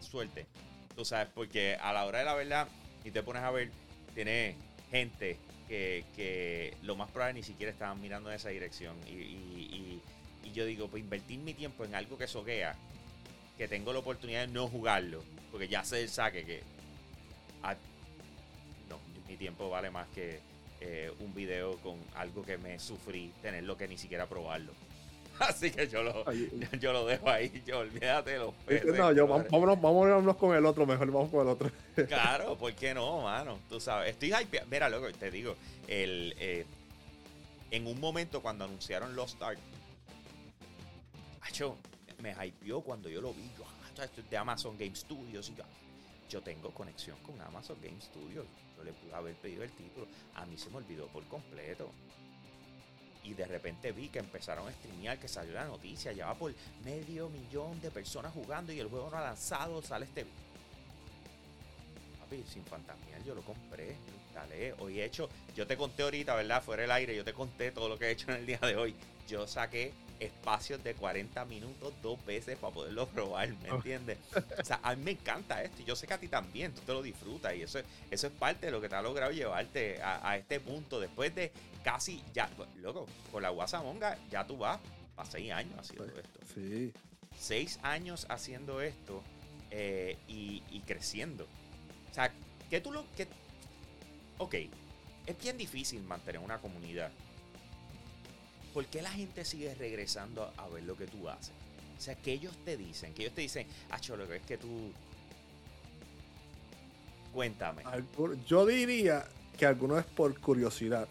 [0.00, 0.46] suerte.
[0.94, 2.68] Tú sabes, porque a la hora de la verdad,
[3.04, 3.70] y te pones a ver,
[4.14, 4.56] tiene
[4.90, 8.96] gente que, lo más probable ni siquiera estaban mirando en esa dirección.
[9.06, 10.00] Y,
[10.54, 12.74] yo digo, pues invertir mi tiempo en algo que soquea,
[13.58, 16.62] que tengo la oportunidad de no jugarlo, porque ya sé el saque que...
[17.62, 17.76] Ah,
[18.88, 20.40] no, mi tiempo vale más que,
[20.80, 24.72] eh, un video con algo que me sufrí tenerlo que ni siquiera probarlo.
[25.40, 26.24] Así que yo lo,
[26.80, 27.62] yo lo dejo ahí.
[27.66, 28.96] Yo olvídate los peces.
[28.96, 31.70] No, yo, vámonos, vámonos con el otro, mejor vamos con el otro.
[32.08, 33.58] Claro, ¿por qué no, mano?
[33.68, 34.66] Tú sabes, estoy hypeado.
[34.70, 35.56] Mira, loco, te digo,
[35.88, 36.66] el, eh,
[37.70, 39.58] en un momento cuando anunciaron Lost Ark,
[41.52, 41.76] yo,
[42.20, 43.50] me hypeó cuando yo lo vi.
[43.56, 45.48] Yo, ah, esto es de Amazon Game Studios.
[45.48, 45.64] Y yo,
[46.28, 48.44] yo tengo conexión con Amazon Game Studios.
[48.76, 50.06] Yo le pude haber pedido el título.
[50.34, 51.90] A mí se me olvidó por completo
[53.26, 56.54] y de repente vi que empezaron a streamear, que salió la noticia, ya va por
[56.84, 60.24] medio millón de personas jugando y el juego no ha lanzado, sale este...
[62.20, 66.62] Papi, sin fantasmial yo lo compré, instalé, hoy he hecho, yo te conté ahorita, ¿verdad?
[66.62, 68.76] Fuera el aire, yo te conté todo lo que he hecho en el día de
[68.76, 68.94] hoy.
[69.26, 74.18] Yo saqué espacios de 40 minutos dos veces para poderlo probar, ¿me entiendes?
[74.58, 76.82] O sea, a mí me encanta esto y yo sé que a ti también, tú
[76.82, 80.00] te lo disfrutas y eso, eso es parte de lo que te ha logrado llevarte
[80.02, 81.52] a, este punto después de
[81.84, 82.50] casi, ya,
[82.80, 84.80] loco, con la Guasamonga ya tú vas
[85.16, 86.40] a seis años haciendo pues, esto.
[86.54, 86.92] Sí.
[87.38, 89.22] Seis años haciendo esto
[89.70, 91.46] eh, y, y, creciendo.
[92.10, 92.32] O sea,
[92.70, 93.04] que tú lo...
[93.14, 93.28] que
[94.38, 94.54] Ok,
[95.26, 97.10] es bien difícil mantener una comunidad
[98.76, 101.50] ¿por qué la gente sigue regresando a, ver lo que tú haces?
[101.96, 104.92] O sea, que ellos te dicen, que ellos te dicen, ah, cholo, es que tú.
[107.32, 107.84] Cuéntame.
[108.46, 109.24] Yo diría
[109.56, 111.08] que alguno es por curiosidad.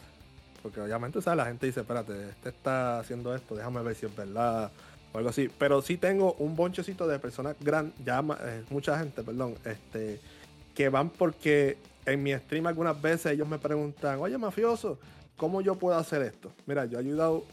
[0.62, 1.38] Porque obviamente, ¿sabes?
[1.38, 4.72] La gente dice, espérate, este está haciendo esto, déjame ver si es verdad
[5.12, 5.50] o algo así.
[5.58, 10.20] Pero sí tengo un bonchecito de personas grandes, ya eh, mucha gente, perdón, este,
[10.76, 15.00] que van porque en mi stream algunas veces ellos me preguntan, oye, mafioso,
[15.38, 16.52] ¿cómo yo puedo hacer esto?
[16.66, 17.44] Mira, yo he ayudado,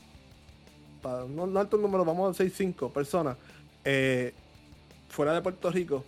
[1.02, 3.36] para no, alto número, vamos a decir 5 personas,
[3.84, 4.32] eh,
[5.08, 6.04] fuera de Puerto Rico,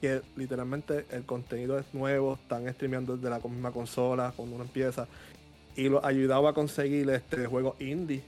[0.00, 5.06] que literalmente el contenido es nuevo, están streameando desde la misma consola cuando uno empieza,
[5.76, 8.22] y lo ayudaba a conseguir este juego indie,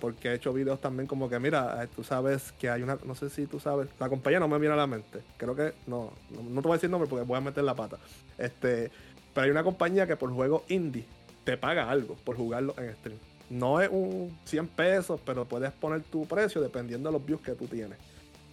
[0.00, 3.14] porque he hecho videos también como que, mira, eh, tú sabes que hay una, no
[3.14, 6.12] sé si tú sabes, la compañía no me viene a la mente, creo que, no,
[6.30, 7.98] no, te voy a decir nombre porque voy a meter la pata,
[8.38, 8.90] este,
[9.34, 11.04] pero hay una compañía que por juego indie
[11.44, 13.18] te paga algo por jugarlo en stream.
[13.50, 17.52] No es un 100 pesos, pero puedes poner tu precio dependiendo de los views que
[17.52, 17.98] tú tienes.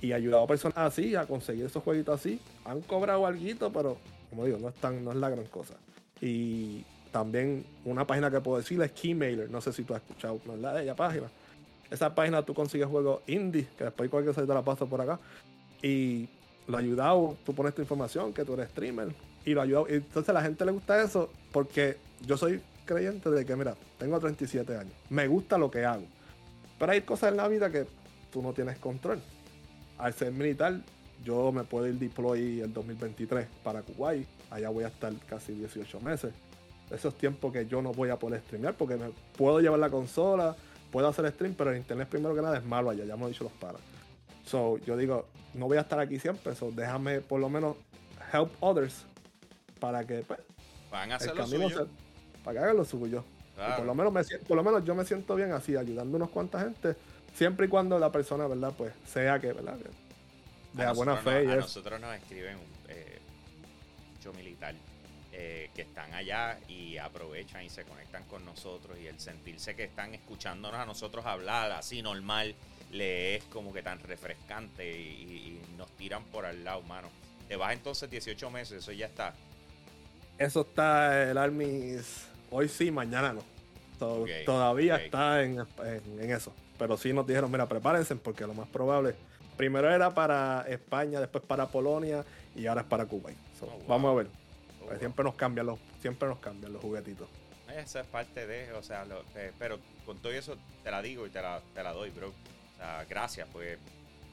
[0.01, 2.39] Y ayudado a personas así a conseguir esos jueguitos así.
[2.65, 3.97] Han cobrado algo, pero
[4.29, 5.75] como digo, no es, tan, no es la gran cosa.
[6.21, 9.49] Y también una página que puedo decir es Keymailer.
[9.49, 11.27] No sé si tú has escuchado, ¿no la de ella página?
[11.89, 15.19] Esa página tú consigues juegos indie, que después cualquier cosa te la paso por acá.
[15.81, 16.27] Y
[16.67, 19.09] lo ayudado, tú pones tu información, que tú eres streamer.
[19.45, 19.87] Y lo ayudado.
[19.87, 24.19] Entonces a la gente le gusta eso porque yo soy creyente de que, mira, tengo
[24.19, 26.05] 37 años, me gusta lo que hago,
[26.79, 27.85] pero hay cosas en la vida que
[28.31, 29.21] tú no tienes control.
[29.99, 30.81] Al ser militar,
[31.23, 35.99] yo me puedo ir deploy el 2023 para Kuwait, allá voy a estar casi 18
[36.01, 36.33] meses.
[36.89, 40.55] Esos tiempos que yo no voy a poder streamear porque me puedo llevar la consola,
[40.91, 43.43] puedo hacer stream, pero el internet primero que nada es malo allá, ya hemos dicho
[43.43, 43.81] los paras.
[44.45, 47.75] So, yo digo, no voy a estar aquí siempre, so déjame por lo menos
[48.33, 49.05] help others
[49.79, 50.39] para que pues,
[50.89, 51.87] van a hacer lo suyo
[52.43, 53.23] para que hagan lo suyo.
[53.75, 56.29] Por, lo menos me, por lo menos yo me siento bien así, ayudando a unos
[56.29, 56.95] cuantas gente,
[57.35, 58.73] siempre y cuando la persona, ¿verdad?
[58.77, 59.77] Pues sea que, ¿verdad?
[60.73, 61.51] de la buena fe.
[61.51, 63.19] a nosotros nos escriben eh,
[64.15, 64.75] mucho militar
[65.33, 69.85] eh, que están allá y aprovechan y se conectan con nosotros y el sentirse que
[69.85, 72.55] están escuchándonos a nosotros hablar así normal
[72.91, 77.09] le es como que tan refrescante y, y nos tiran por al lado, mano.
[77.47, 79.33] Te vas entonces 18 meses, eso ya está.
[80.39, 81.97] Eso está el Army
[82.51, 83.43] Hoy sí, mañana no.
[84.45, 85.59] todavía está en,
[86.19, 86.53] eso.
[86.77, 89.15] Pero sí nos dijeron, mira, prepárense porque lo más probable,
[89.57, 92.23] primero era para España, después para Polonia
[92.55, 93.31] y ahora es para Cuba.
[93.61, 94.27] Oh, vamos a ver.
[94.81, 97.27] Oh, pues siempre nos cambian los, siempre nos cambian los juguetitos.
[97.75, 101.29] Esa es parte de, o sea, eh, pero con todo eso te la digo y
[101.29, 102.29] te la, te la doy, bro.
[102.29, 103.77] O sea, gracias, pues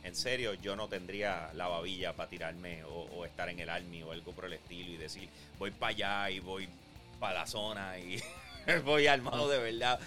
[0.07, 4.12] en serio, yo no tendría la babilla para tirarme o, estar en el army o
[4.12, 6.69] algo por el estilo y decir, voy para allá y voy
[7.19, 8.23] para la zona y
[8.85, 9.99] voy armado de verdad.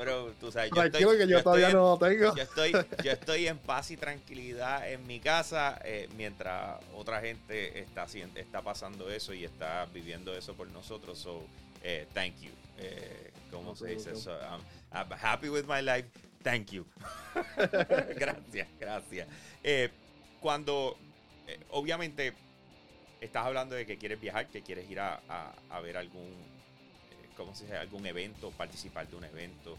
[0.00, 2.34] Bro, tú sabes, yo estoy, que yo, todavía no lo tengo.
[2.34, 7.78] Yo estoy, yo estoy en paz y tranquilidad en mi casa eh, mientras otra gente
[7.78, 11.18] está, está pasando eso y está viviendo eso por nosotros.
[11.18, 11.44] So,
[11.84, 12.50] eh, thank you.
[12.78, 14.16] Eh, ¿Cómo se dice?
[14.16, 14.36] So,
[14.92, 16.08] I'm happy with my life
[16.42, 16.86] Thank you.
[18.16, 19.28] gracias, gracias.
[19.62, 19.90] Eh,
[20.40, 20.96] cuando,
[21.46, 22.32] eh, obviamente,
[23.20, 25.20] estás hablando de que quieres viajar, que quieres ir a,
[25.82, 27.76] ver algún, eh, ¿cómo se dice?
[27.76, 29.76] Algún evento, participar de un evento.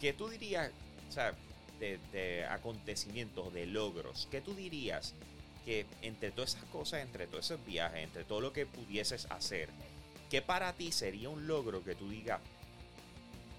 [0.00, 0.70] ¿Qué, tú dirías,
[1.08, 1.34] o sea,
[1.80, 5.14] de, de, acontecimientos, de logros, qué tú dirías
[5.64, 9.68] que entre todas esas cosas, entre todos esos viajes, entre todo lo que pudieses hacer,
[10.30, 12.40] ¿qué para ti sería un logro que tú digas,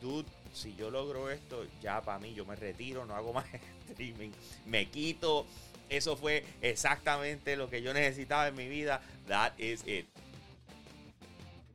[0.02, 3.46] dude, si yo logro esto, ya para mí yo me retiro, no hago más
[3.89, 4.32] streaming,
[4.65, 5.46] me quito.
[5.89, 9.02] Eso fue exactamente lo que yo necesitaba en mi vida.
[9.28, 10.08] That is it.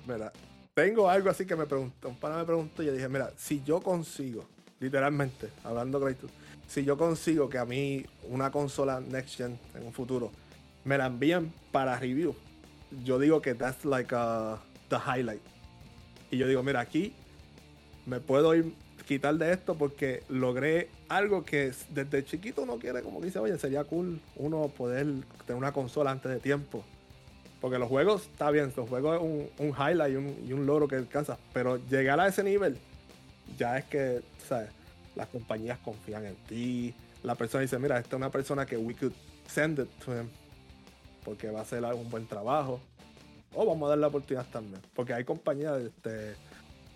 [0.07, 0.33] Mira,
[0.75, 3.63] tengo algo así que me preguntó, un pana me preguntó y yo dije, mira, si
[3.63, 4.49] yo consigo,
[4.81, 6.17] literalmente, hablando claro,
[6.67, 10.33] si yo consigo que a mí una consola Next Gen en un futuro
[10.85, 12.35] me la envíen para review,
[13.05, 15.43] yo digo que that's like a, the highlight.
[16.31, 17.13] Y yo digo, mira, aquí
[18.07, 18.75] me puedo ir
[19.11, 23.83] quitar de esto porque logré algo que desde chiquito uno quiere, como dice, oye, sería
[23.83, 25.07] cool uno poder
[25.47, 26.85] tener una consola antes de tiempo.
[27.61, 30.65] Porque los juegos, está bien, los juegos es un, un highlight y un, y un,
[30.65, 32.79] logro que alcanzas, pero llegar a ese nivel
[33.59, 34.71] ya es que, ¿sabes?
[35.17, 36.95] Las compañías confían en ti.
[37.25, 39.13] La persona dice, mira, esta es una persona que we could
[39.49, 40.29] send it to him
[41.25, 42.81] porque va a hacer un buen trabajo.
[43.55, 44.81] O vamos a dar la oportunidad también.
[44.95, 46.37] Porque hay compañías, este,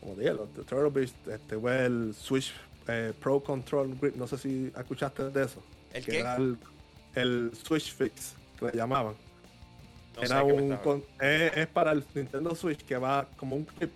[0.05, 1.55] como dije, los de Turtle Beach, este,
[1.87, 2.53] el Switch
[2.89, 5.63] eh, Pro Control Grip, no sé si escuchaste de eso.
[5.95, 6.19] ¿El que qué?
[6.21, 6.59] Era el,
[7.15, 9.15] el, Switch Fix, que le llamaban.
[10.17, 13.91] No era un, con, es, es, para el Nintendo Switch que va como un clip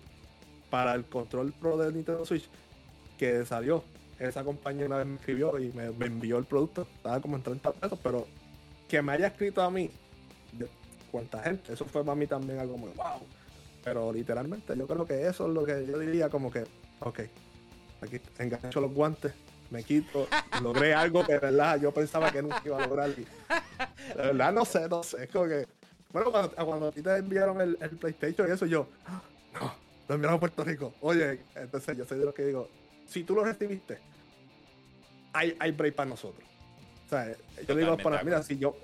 [0.71, 2.49] para el control pro del Nintendo Switch
[3.18, 3.85] que salió.
[4.18, 6.88] Esa compañía una vez me escribió y me, me envió el producto.
[6.97, 8.27] Estaba como en 30 pesos, pero
[8.88, 9.90] que me haya escrito a mí
[10.53, 10.68] de
[11.12, 11.75] cuánta gente.
[11.75, 13.21] Eso fue para mí también algo muy wow.
[13.84, 16.64] Pero literalmente yo creo que eso es lo que yo diría como que,
[17.00, 17.20] ok,
[18.02, 19.32] aquí engancho los guantes,
[19.70, 20.26] me quito,
[20.62, 23.10] logré algo que de verdad yo pensaba que nunca iba a lograr.
[23.10, 23.26] Y,
[24.16, 25.66] de verdad no sé, no sé, es como que,
[26.12, 28.88] bueno, cuando, cuando a ti te enviaron el, el PlayStation y eso, yo,
[29.54, 29.74] no,
[30.08, 30.94] lo enviaron a Puerto Rico.
[31.00, 32.68] Oye, entonces yo soy de los que digo,
[33.06, 33.98] si tú lo recibiste,
[35.32, 36.46] hay, hay break para nosotros.
[37.06, 38.76] O sea, yo Totalmente digo, para, mira, si yo,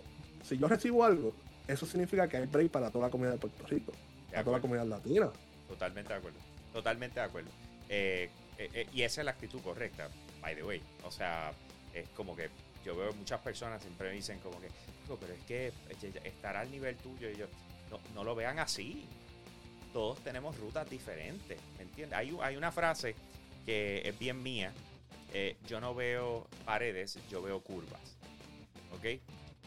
[0.42, 1.32] si yo recibo algo,
[1.66, 3.92] eso significa que hay break para toda la comunidad de Puerto Rico,
[4.34, 5.30] para toda la comunidad latina.
[5.68, 6.38] Totalmente de acuerdo,
[6.72, 7.50] totalmente de acuerdo.
[7.88, 10.08] Eh, eh, eh, y esa es la actitud correcta,
[10.40, 10.82] by the way.
[11.04, 11.52] O sea,
[11.92, 12.50] es como que
[12.84, 14.68] yo veo muchas personas siempre me dicen como que,
[15.20, 15.72] pero es que
[16.24, 17.46] estará al nivel tuyo y yo,
[17.90, 19.06] no, no lo vean así.
[19.92, 22.18] Todos tenemos rutas diferentes, ¿me entiendes?
[22.18, 23.14] Hay, hay una frase
[23.64, 24.72] que es bien mía.
[25.66, 28.16] Yo no veo paredes, yo veo curvas.
[28.92, 29.20] ¿Ok?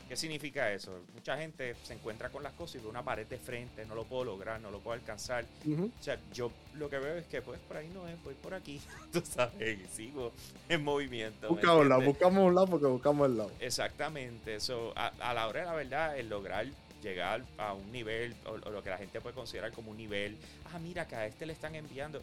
[0.08, 1.02] ¿Qué significa eso?
[1.13, 4.06] Mucha gente se encuentra con las cosas y ve una pared de frente, no lo
[4.06, 5.46] puedo lograr, no lo puedo alcanzar.
[5.65, 5.91] Uh -huh.
[6.00, 8.54] O sea, yo lo que veo es que pues por ahí no es, voy por
[8.54, 8.80] aquí.
[9.12, 10.32] Tú sabes, sigo
[10.70, 11.50] en movimiento.
[11.50, 13.52] Buscamos un lado, buscamos un lado porque buscamos el lado.
[13.60, 14.56] Exactamente.
[14.56, 16.67] Eso, a, a, la hora de la verdad, el lograr
[17.02, 20.38] llegar a un nivel, o, o, lo que la gente puede considerar como un nivel,
[20.74, 22.22] ah, mira, que a este le están enviando.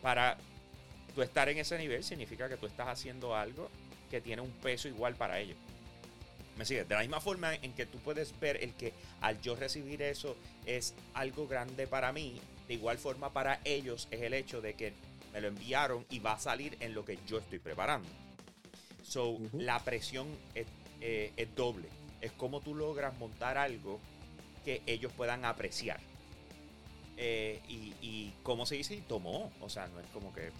[0.00, 0.38] Para
[1.14, 3.68] tú estar en ese nivel significa que tú estás haciendo algo
[4.10, 5.56] que tiene un peso igual para ellos.
[6.60, 6.86] ¿Me sigues?
[6.86, 8.92] De la misma forma en que tú puedes ver el que
[9.22, 14.20] al yo recibir eso es algo grande para mí, de igual forma para ellos es
[14.20, 14.92] el hecho de que
[15.32, 18.10] me lo enviaron y va a salir en lo que yo estoy preparando.
[19.02, 19.62] So, uh -huh.
[19.62, 20.66] la presión es,
[21.00, 21.88] eh, es, doble.
[22.20, 23.98] Es como tú logras montar algo
[24.62, 25.98] que ellos puedan apreciar.
[27.16, 29.50] Eh, y, y como se dice, tomó.
[29.62, 30.50] O sea, no es como que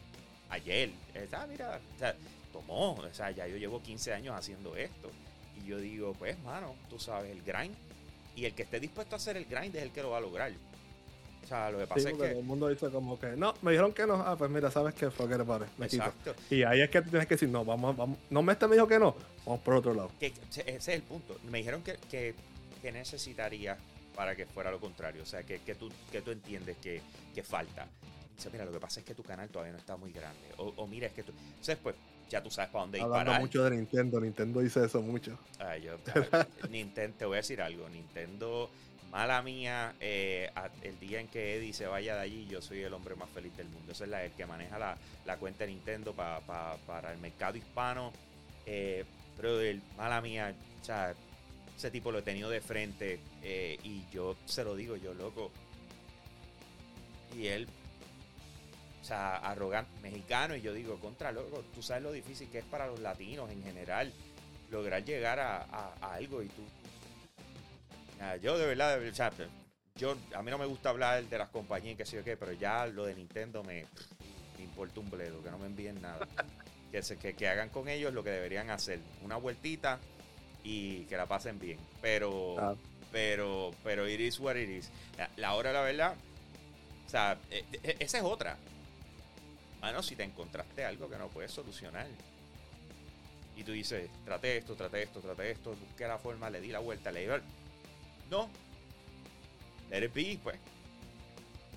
[0.48, 0.92] ayer.
[1.32, 2.16] Ah, mira, o sea,
[2.54, 2.94] tomó.
[2.94, 5.10] O sea, ya yo llevo 15 años haciendo esto.
[5.62, 7.74] Y yo digo, pues, mano, tú sabes, el grind.
[8.36, 10.20] Y el que esté dispuesto a hacer el grind es el que lo va a
[10.20, 10.52] lograr.
[11.42, 12.38] O sea, lo que pasa sí, es que.
[12.38, 14.14] El mundo dice como que, no, me dijeron que no.
[14.14, 15.66] Ah, pues mira, sabes que fue que le pare.
[15.78, 16.34] Me Exacto.
[16.34, 16.54] Quito.
[16.54, 18.18] Y ahí es que tienes que decir, no, vamos, vamos.
[18.30, 20.10] No me este me dijo que no, vamos por otro lado.
[20.20, 21.38] Que, ese es el punto.
[21.50, 22.34] Me dijeron que, que,
[22.80, 23.76] que necesitaría
[24.14, 25.22] para que fuera lo contrario.
[25.22, 27.00] O sea, que, que, tú, que tú entiendes que,
[27.34, 27.88] que falta.
[28.36, 30.40] Dice, mira, lo que pasa es que tu canal todavía no está muy grande.
[30.58, 31.32] O, o mira, es que tú.
[31.32, 31.96] O sea, pues
[32.30, 33.40] ya tú sabes para dónde Hablando parar.
[33.40, 35.38] mucho de Nintendo, Nintendo dice eso mucho.
[35.58, 35.96] Ay, yo,
[36.70, 38.70] Nintendo, te voy a decir algo, Nintendo,
[39.10, 40.50] mala mía, eh,
[40.82, 43.54] el día en que Eddie se vaya de allí, yo soy el hombre más feliz
[43.56, 43.92] del mundo.
[43.92, 47.18] Ese es la, el que maneja la, la cuenta de Nintendo pa, pa, para el
[47.18, 48.12] mercado hispano.
[48.64, 49.04] Eh,
[49.36, 51.14] pero el, mala mía, o sea,
[51.76, 55.50] ese tipo lo he tenido de frente eh, y yo se lo digo, yo loco.
[57.36, 57.66] Y él
[59.00, 62.64] o sea, arrogante, mexicano, y yo digo, contra loco, tú sabes lo difícil que es
[62.64, 64.12] para los latinos en general
[64.70, 66.62] lograr llegar a, a, a algo y tú.
[68.42, 69.32] Yo de verdad, o sea,
[69.96, 72.52] yo, a mí no me gusta hablar de las compañías, que sé yo qué, pero
[72.52, 73.86] ya lo de Nintendo me,
[74.58, 76.28] me importa un bledo, que no me envíen nada.
[76.92, 79.98] que, se, que, que hagan con ellos lo que deberían hacer, una vueltita
[80.62, 81.78] y que la pasen bien.
[82.02, 82.74] Pero, ah.
[83.10, 84.90] pero, pero it is what it is.
[85.16, 86.14] La, la hora, la verdad,
[87.06, 88.58] o sea, e, e, esa es otra.
[89.80, 92.06] Mano, si te encontraste algo que no puedes solucionar
[93.56, 96.78] y tú dices, trate esto, trate esto, trate esto, busqué la forma, le di la
[96.78, 97.42] vuelta, le di
[98.30, 98.48] No.
[99.90, 100.58] Let it be, pues.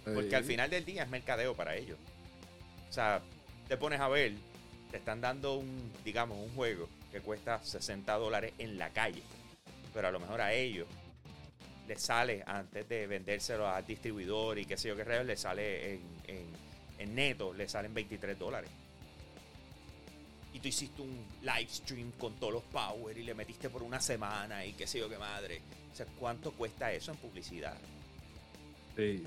[0.06, 1.98] Porque al final del día es mercadeo para ellos.
[2.90, 3.22] O sea,
[3.68, 4.34] te pones a ver,
[4.92, 9.24] te están dando un, digamos, un juego que cuesta 60 dólares en la calle.
[9.94, 10.88] Pero a lo mejor a ellos
[11.88, 15.96] les sale, antes de vendérselo al distribuidor y qué sé yo qué rayos, le sale
[15.96, 16.46] en, en,
[17.06, 18.70] neto, le salen 23 dólares.
[20.54, 24.00] Y tú hiciste un live stream con todos los power y le metiste por una
[24.00, 25.62] semana y qué sé yo qué madre.
[25.92, 27.78] O sea, ¿cuánto cuesta eso en publicidad?
[28.96, 29.26] Sí.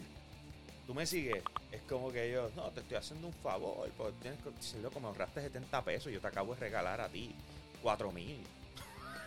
[0.87, 4.41] Tú me sigues, es como que yo, no, te estoy haciendo un favor, porque tienes
[4.41, 7.35] que, si lo me ahorraste 70 pesos, yo te acabo de regalar a ti
[7.83, 8.39] 4 mil.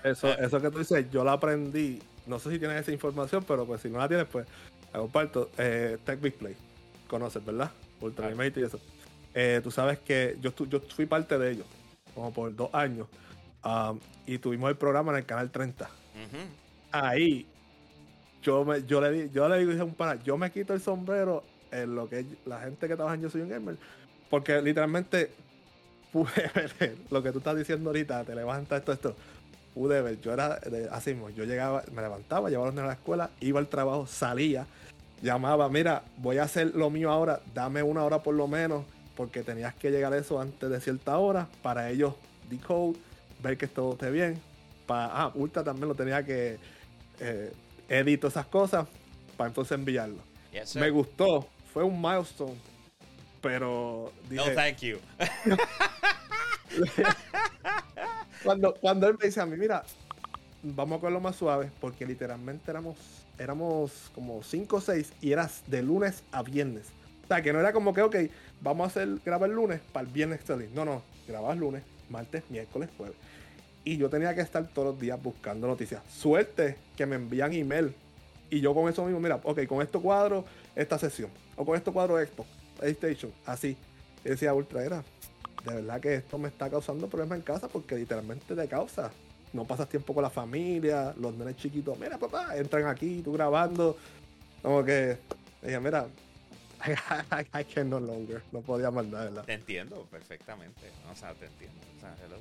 [0.06, 3.66] Eso, eso que tú dices, yo lo aprendí no sé si tienes esa información, pero
[3.66, 4.46] pues si no la tienes, pues
[4.94, 5.50] la comparto.
[5.58, 6.56] Eh, Tech Big Play.
[7.08, 7.72] Conoces, ¿verdad?
[8.02, 8.80] Ultra y eso.
[9.34, 11.66] Eh, tú sabes que yo, yo fui parte de ellos,
[12.16, 13.08] como por dos años.
[13.64, 15.90] Um, y tuvimos el programa en el canal 30.
[16.92, 17.46] Ahí
[18.42, 21.44] yo me, yo le yo le dije a un pana, yo me quito el sombrero
[21.72, 23.78] en lo que la gente que trabaja en Yo Soy un Gamer.
[24.30, 25.32] Porque literalmente
[26.12, 29.16] pude ver lo que tú estás diciendo ahorita, te levantas esto, esto
[29.74, 30.20] pude ver.
[30.22, 30.60] Yo era
[30.92, 31.30] así mismo.
[31.30, 34.68] Yo llegaba, me levantaba, llevaba los niños a la escuela, iba al trabajo, salía,
[35.22, 39.44] llamaba, mira, voy a hacer lo mío ahora, dame una hora por lo menos, porque
[39.44, 42.14] tenías que llegar a eso antes de cierta hora para ellos
[42.50, 42.98] decode,
[43.42, 44.42] ver que todo esté bien.
[44.86, 46.58] Para, ah, Ultra también lo tenía que
[47.20, 47.54] eh,
[47.88, 48.88] edito esas cosas
[49.38, 50.22] para entonces enviarlo.
[50.76, 52.58] me gustó, fue un milestone,
[53.42, 54.98] pero no, thank you.
[58.44, 59.84] cuando, cuando él me dice a mí, mira,
[60.64, 62.98] vamos a cogerlo más suave, porque literalmente éramos,
[63.40, 66.88] éramos como 5 o 6 y eras de lunes a viernes.
[67.24, 68.16] O sea, que no era como que, ok,
[68.62, 70.70] vamos a hacer, grabar el lunes para el viernes salir.
[70.74, 73.16] No, no, grabas lunes, martes, miércoles, jueves.
[73.84, 76.02] Y yo tenía que estar todos los días buscando noticias.
[76.12, 77.96] Suerte que me envían email.
[78.50, 80.44] Y yo con eso mismo, mira, ok, con esto cuadro
[80.76, 81.30] esta sesión.
[81.56, 82.46] O con esto cuadro esto,
[82.78, 83.78] PlayStation, así.
[84.24, 85.04] Decía Ultra, era
[85.66, 89.12] de verdad que esto me está causando problemas en casa porque literalmente te causa.
[89.54, 93.98] No pasas tiempo con la familia, los nenes chiquitos, mira papá, entran aquí, tú grabando.
[94.62, 95.18] Como que,
[95.62, 96.08] dije, mira,
[97.54, 99.44] I, can no longer, no podía mandar, ¿verdad?
[99.46, 100.82] Te entiendo perfectamente,
[101.12, 101.80] o sea, te entiendo.
[101.98, 102.38] O sea, hello.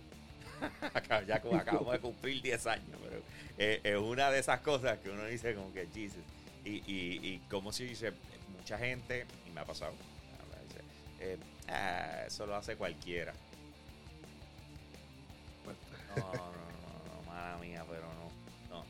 [1.26, 3.22] ya acabamos de cumplir 10 años, pero
[3.58, 6.22] eh, es una de esas cosas que uno dice como que Jesus.
[6.64, 8.12] Y, y, y como si dice,
[8.56, 9.92] mucha gente, y me ha pasado,
[11.20, 11.36] eh,
[11.68, 13.32] ah, eso lo hace cualquiera.
[16.16, 16.57] No, no,
[17.38, 18.76] mala mía, pero no.
[18.76, 18.84] No,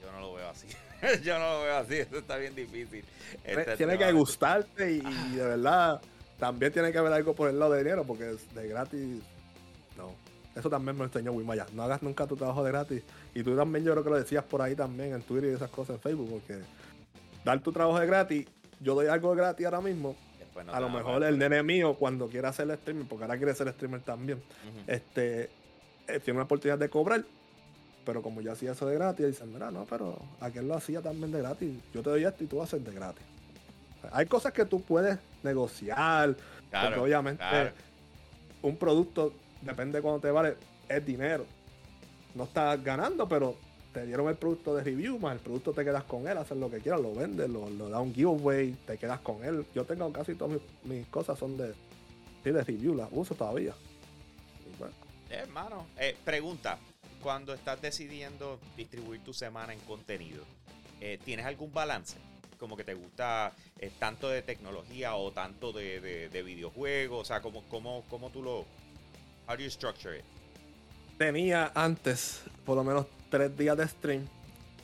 [0.00, 0.68] yo no lo veo así.
[1.22, 3.04] yo no lo veo así, eso está bien difícil.
[3.44, 6.00] Este tiene que gustarte y, de verdad
[6.38, 9.22] también tiene que haber algo por el lado de dinero, porque de gratis,
[9.96, 10.12] no.
[10.54, 11.66] Eso también me lo enseñó Wimaya.
[11.72, 13.02] No hagas nunca tu trabajo de gratis.
[13.34, 15.70] Y tú también, yo creo que lo decías por ahí también en Twitter y esas
[15.70, 16.60] cosas en Facebook, porque
[17.44, 18.46] dar tu trabajo de gratis,
[18.80, 20.16] yo doy algo de gratis ahora mismo,
[20.72, 23.72] a lo mejor el nene mío, cuando quiera hacer el streaming, porque ahora quiere ser
[23.72, 24.42] streamer también,
[24.86, 25.50] este
[26.08, 27.24] eh, tiene una oportunidad de cobrar.
[28.04, 31.30] Pero como yo hacía eso de gratis, dicen, mira, no, pero aquel lo hacía también
[31.30, 31.70] de gratis.
[31.92, 33.24] Yo te doy esto y tú vas a hacer de gratis.
[34.12, 36.36] Hay cosas que tú puedes negociar.
[36.70, 37.44] porque obviamente
[38.62, 39.32] un producto,
[39.62, 40.56] depende de cuánto te vale,
[40.88, 41.44] es dinero.
[42.34, 43.56] No estás ganando, pero
[43.92, 46.70] te dieron el producto de review, más el producto te quedas con él, haces lo
[46.70, 49.66] que quieras, lo vendes, lo, da un giveaway, te quedas con él.
[49.74, 51.74] Yo tengo casi todas mis, cosas son de,
[52.44, 53.74] de review, las uso todavía.
[55.30, 56.78] Hermano, eh, pregunta,
[57.22, 60.44] cuando estás decidiendo distribuir tu semana en contenido,
[61.00, 62.16] eh, ¿tienes algún balance?
[62.58, 67.40] Como que te gusta eh, tanto de tecnología o tanto de, de, videojuegos, o sea,
[67.40, 68.58] ¿cómo, cómo, cómo tú lo...
[69.46, 70.24] How do you structure it?
[71.16, 74.26] Tenía antes, por lo menos tres días de stream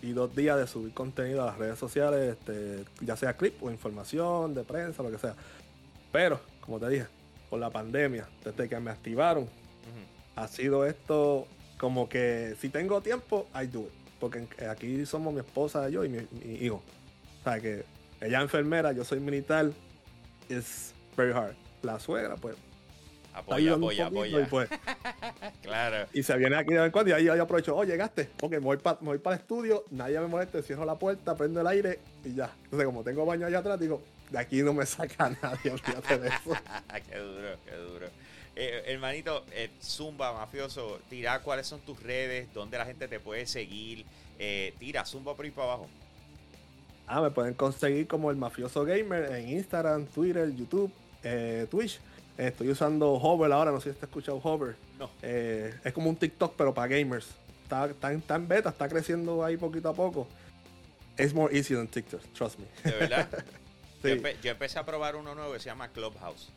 [0.02, 3.70] y dos días de subir contenido a las redes sociales, este, ya sea clip o
[3.70, 5.34] información de prensa, lo que sea.
[6.12, 7.06] Pero, como te dije,
[7.50, 9.48] por la pandemia, desde que me activaron,
[10.36, 11.46] ha sido esto
[11.78, 13.92] como que si tengo tiempo, I do it.
[14.20, 16.26] Porque aquí somos mi esposa, yo y mi,
[16.60, 16.82] hijo.
[17.40, 17.84] O sea que
[18.20, 19.70] ella es enfermera, yo soy militar.
[20.48, 21.54] It's very hard.
[21.82, 22.56] La suegra, pues
[23.34, 24.40] Apoya, apoya, apoya.
[24.40, 24.68] Y, pues,
[25.62, 26.06] claro.
[26.12, 28.52] Y se viene aquí de vez en cuando y ahí yo aprovecho, oh, llegaste, ok,
[28.52, 32.34] me voy para el estudio, nadie me moleste, cierro la puerta, prendo el aire y
[32.34, 32.52] ya.
[32.64, 36.28] Entonces, como tengo baño allá atrás, digo, de aquí no me saca nadie, olvídate de
[36.28, 36.56] eso.
[37.10, 38.06] qué duro, qué duro.
[38.56, 43.46] Eh, hermanito, eh, Zumba, mafioso, tira cuáles son tus redes, dónde la gente te puede
[43.46, 44.04] seguir.
[44.38, 45.88] Eh, tira, Zumba por ahí para abajo.
[47.06, 50.90] Ah, me pueden conseguir como el mafioso gamer en Instagram, Twitter, YouTube,
[51.70, 52.00] Twitch.
[52.36, 54.74] Estoy usando Hover ahora, no sé si te has escuchado Hover.
[54.98, 55.10] No.
[55.22, 57.28] Eh, es como un TikTok, pero para gamers.
[57.62, 60.26] Está, está, en beta, está creciendo ahí poquito a poco.
[61.16, 62.66] Es more easy than TikTok, trust me.
[62.90, 63.28] ¿De verdad?
[64.42, 66.50] Yo, empecé a probar uno nuevo que se llama Clubhouse.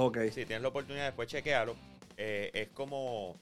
[0.00, 0.18] Ok.
[0.26, 1.74] Si tienes la oportunidad, después chequealo.
[2.16, 3.34] Eh, es como.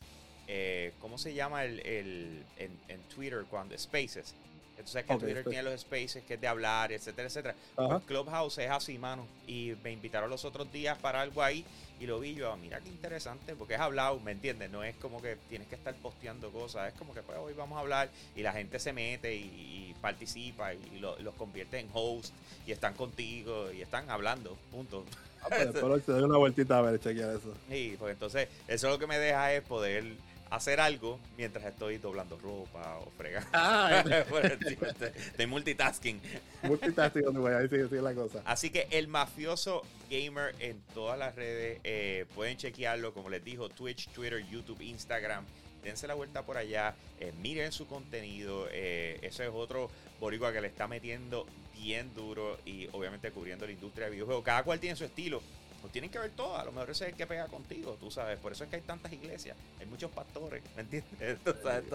[0.49, 4.35] Eh, ¿Cómo se llama el, en, Twitter cuando Spaces?
[4.79, 7.55] Entonces que Twitter tiene los spaces que es de hablar, etcétera, etcétera.
[7.75, 9.27] Pues Clubhouse es así, mano.
[9.47, 11.65] Y me invitaron los otros días para algo ahí
[11.99, 14.71] y lo vi yo, ah, mira qué interesante, porque es hablado, ¿me entiendes?
[14.71, 17.79] No es como que tienes que estar posteando cosas, es como que pues hoy vamos
[17.79, 22.33] a hablar y la gente se mete y, participa y los convierte en host
[22.67, 25.05] y están contigo y están hablando, punto.
[25.43, 27.55] Ah, pues, pero te doy una vueltita a ver, chequear eso.
[27.69, 30.05] Sí, pues entonces eso lo que me deja es poder
[30.51, 33.49] hacer algo mientras estoy doblando ropa o fregando.
[33.53, 34.05] Ah,
[35.39, 36.21] de multitasking.
[36.63, 38.43] Multitasking, voy a decir, la cosa.
[38.45, 43.69] Así que el mafioso gamer en todas las redes eh, pueden chequearlo, como les dijo,
[43.69, 45.45] Twitch, Twitter, YouTube, Instagram.
[45.83, 48.67] Dense la vuelta por allá, eh, miren su contenido.
[48.73, 49.91] Eh, eso es otro
[50.21, 54.45] boricua que le está metiendo bien duro y obviamente cubriendo la industria de videojuegos.
[54.45, 55.43] Cada cual tiene su estilo
[55.89, 56.57] tienen que ver todo.
[56.57, 58.39] A lo mejor ese es el que pega contigo, tú sabes.
[58.39, 59.57] Por eso es que hay tantas iglesias.
[59.81, 61.39] Hay muchos pastores, ¿me entiendes?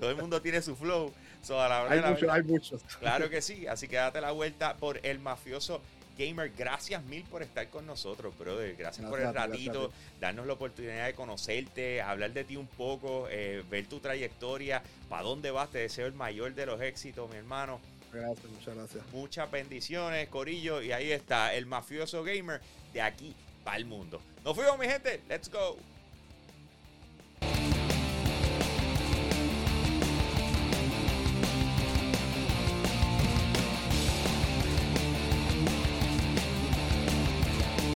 [0.00, 1.12] Todo, el mundo tiene su flow.
[1.50, 3.66] hay, muchos, Claro que sí.
[3.66, 5.80] Así que date la vuelta por el mafioso
[6.18, 8.74] Gamer, gracias mil por estar con nosotros, brother.
[8.76, 13.62] Gracias, por el ratito, darnos la oportunidad de conocerte, hablar de ti un poco, eh,
[13.70, 15.70] ver tu trayectoria, para dónde vas.
[15.70, 17.80] Te deseo el mayor de los éxitos, mi hermano.
[18.16, 19.04] Gracias, muchas gracias.
[19.12, 20.82] Muchas bendiciones, Corillo.
[20.82, 22.60] Y ahí está, el mafioso gamer
[22.92, 24.20] de aquí para el mundo.
[24.44, 25.20] Nos fuimos, mi gente.
[25.28, 25.76] Let's go.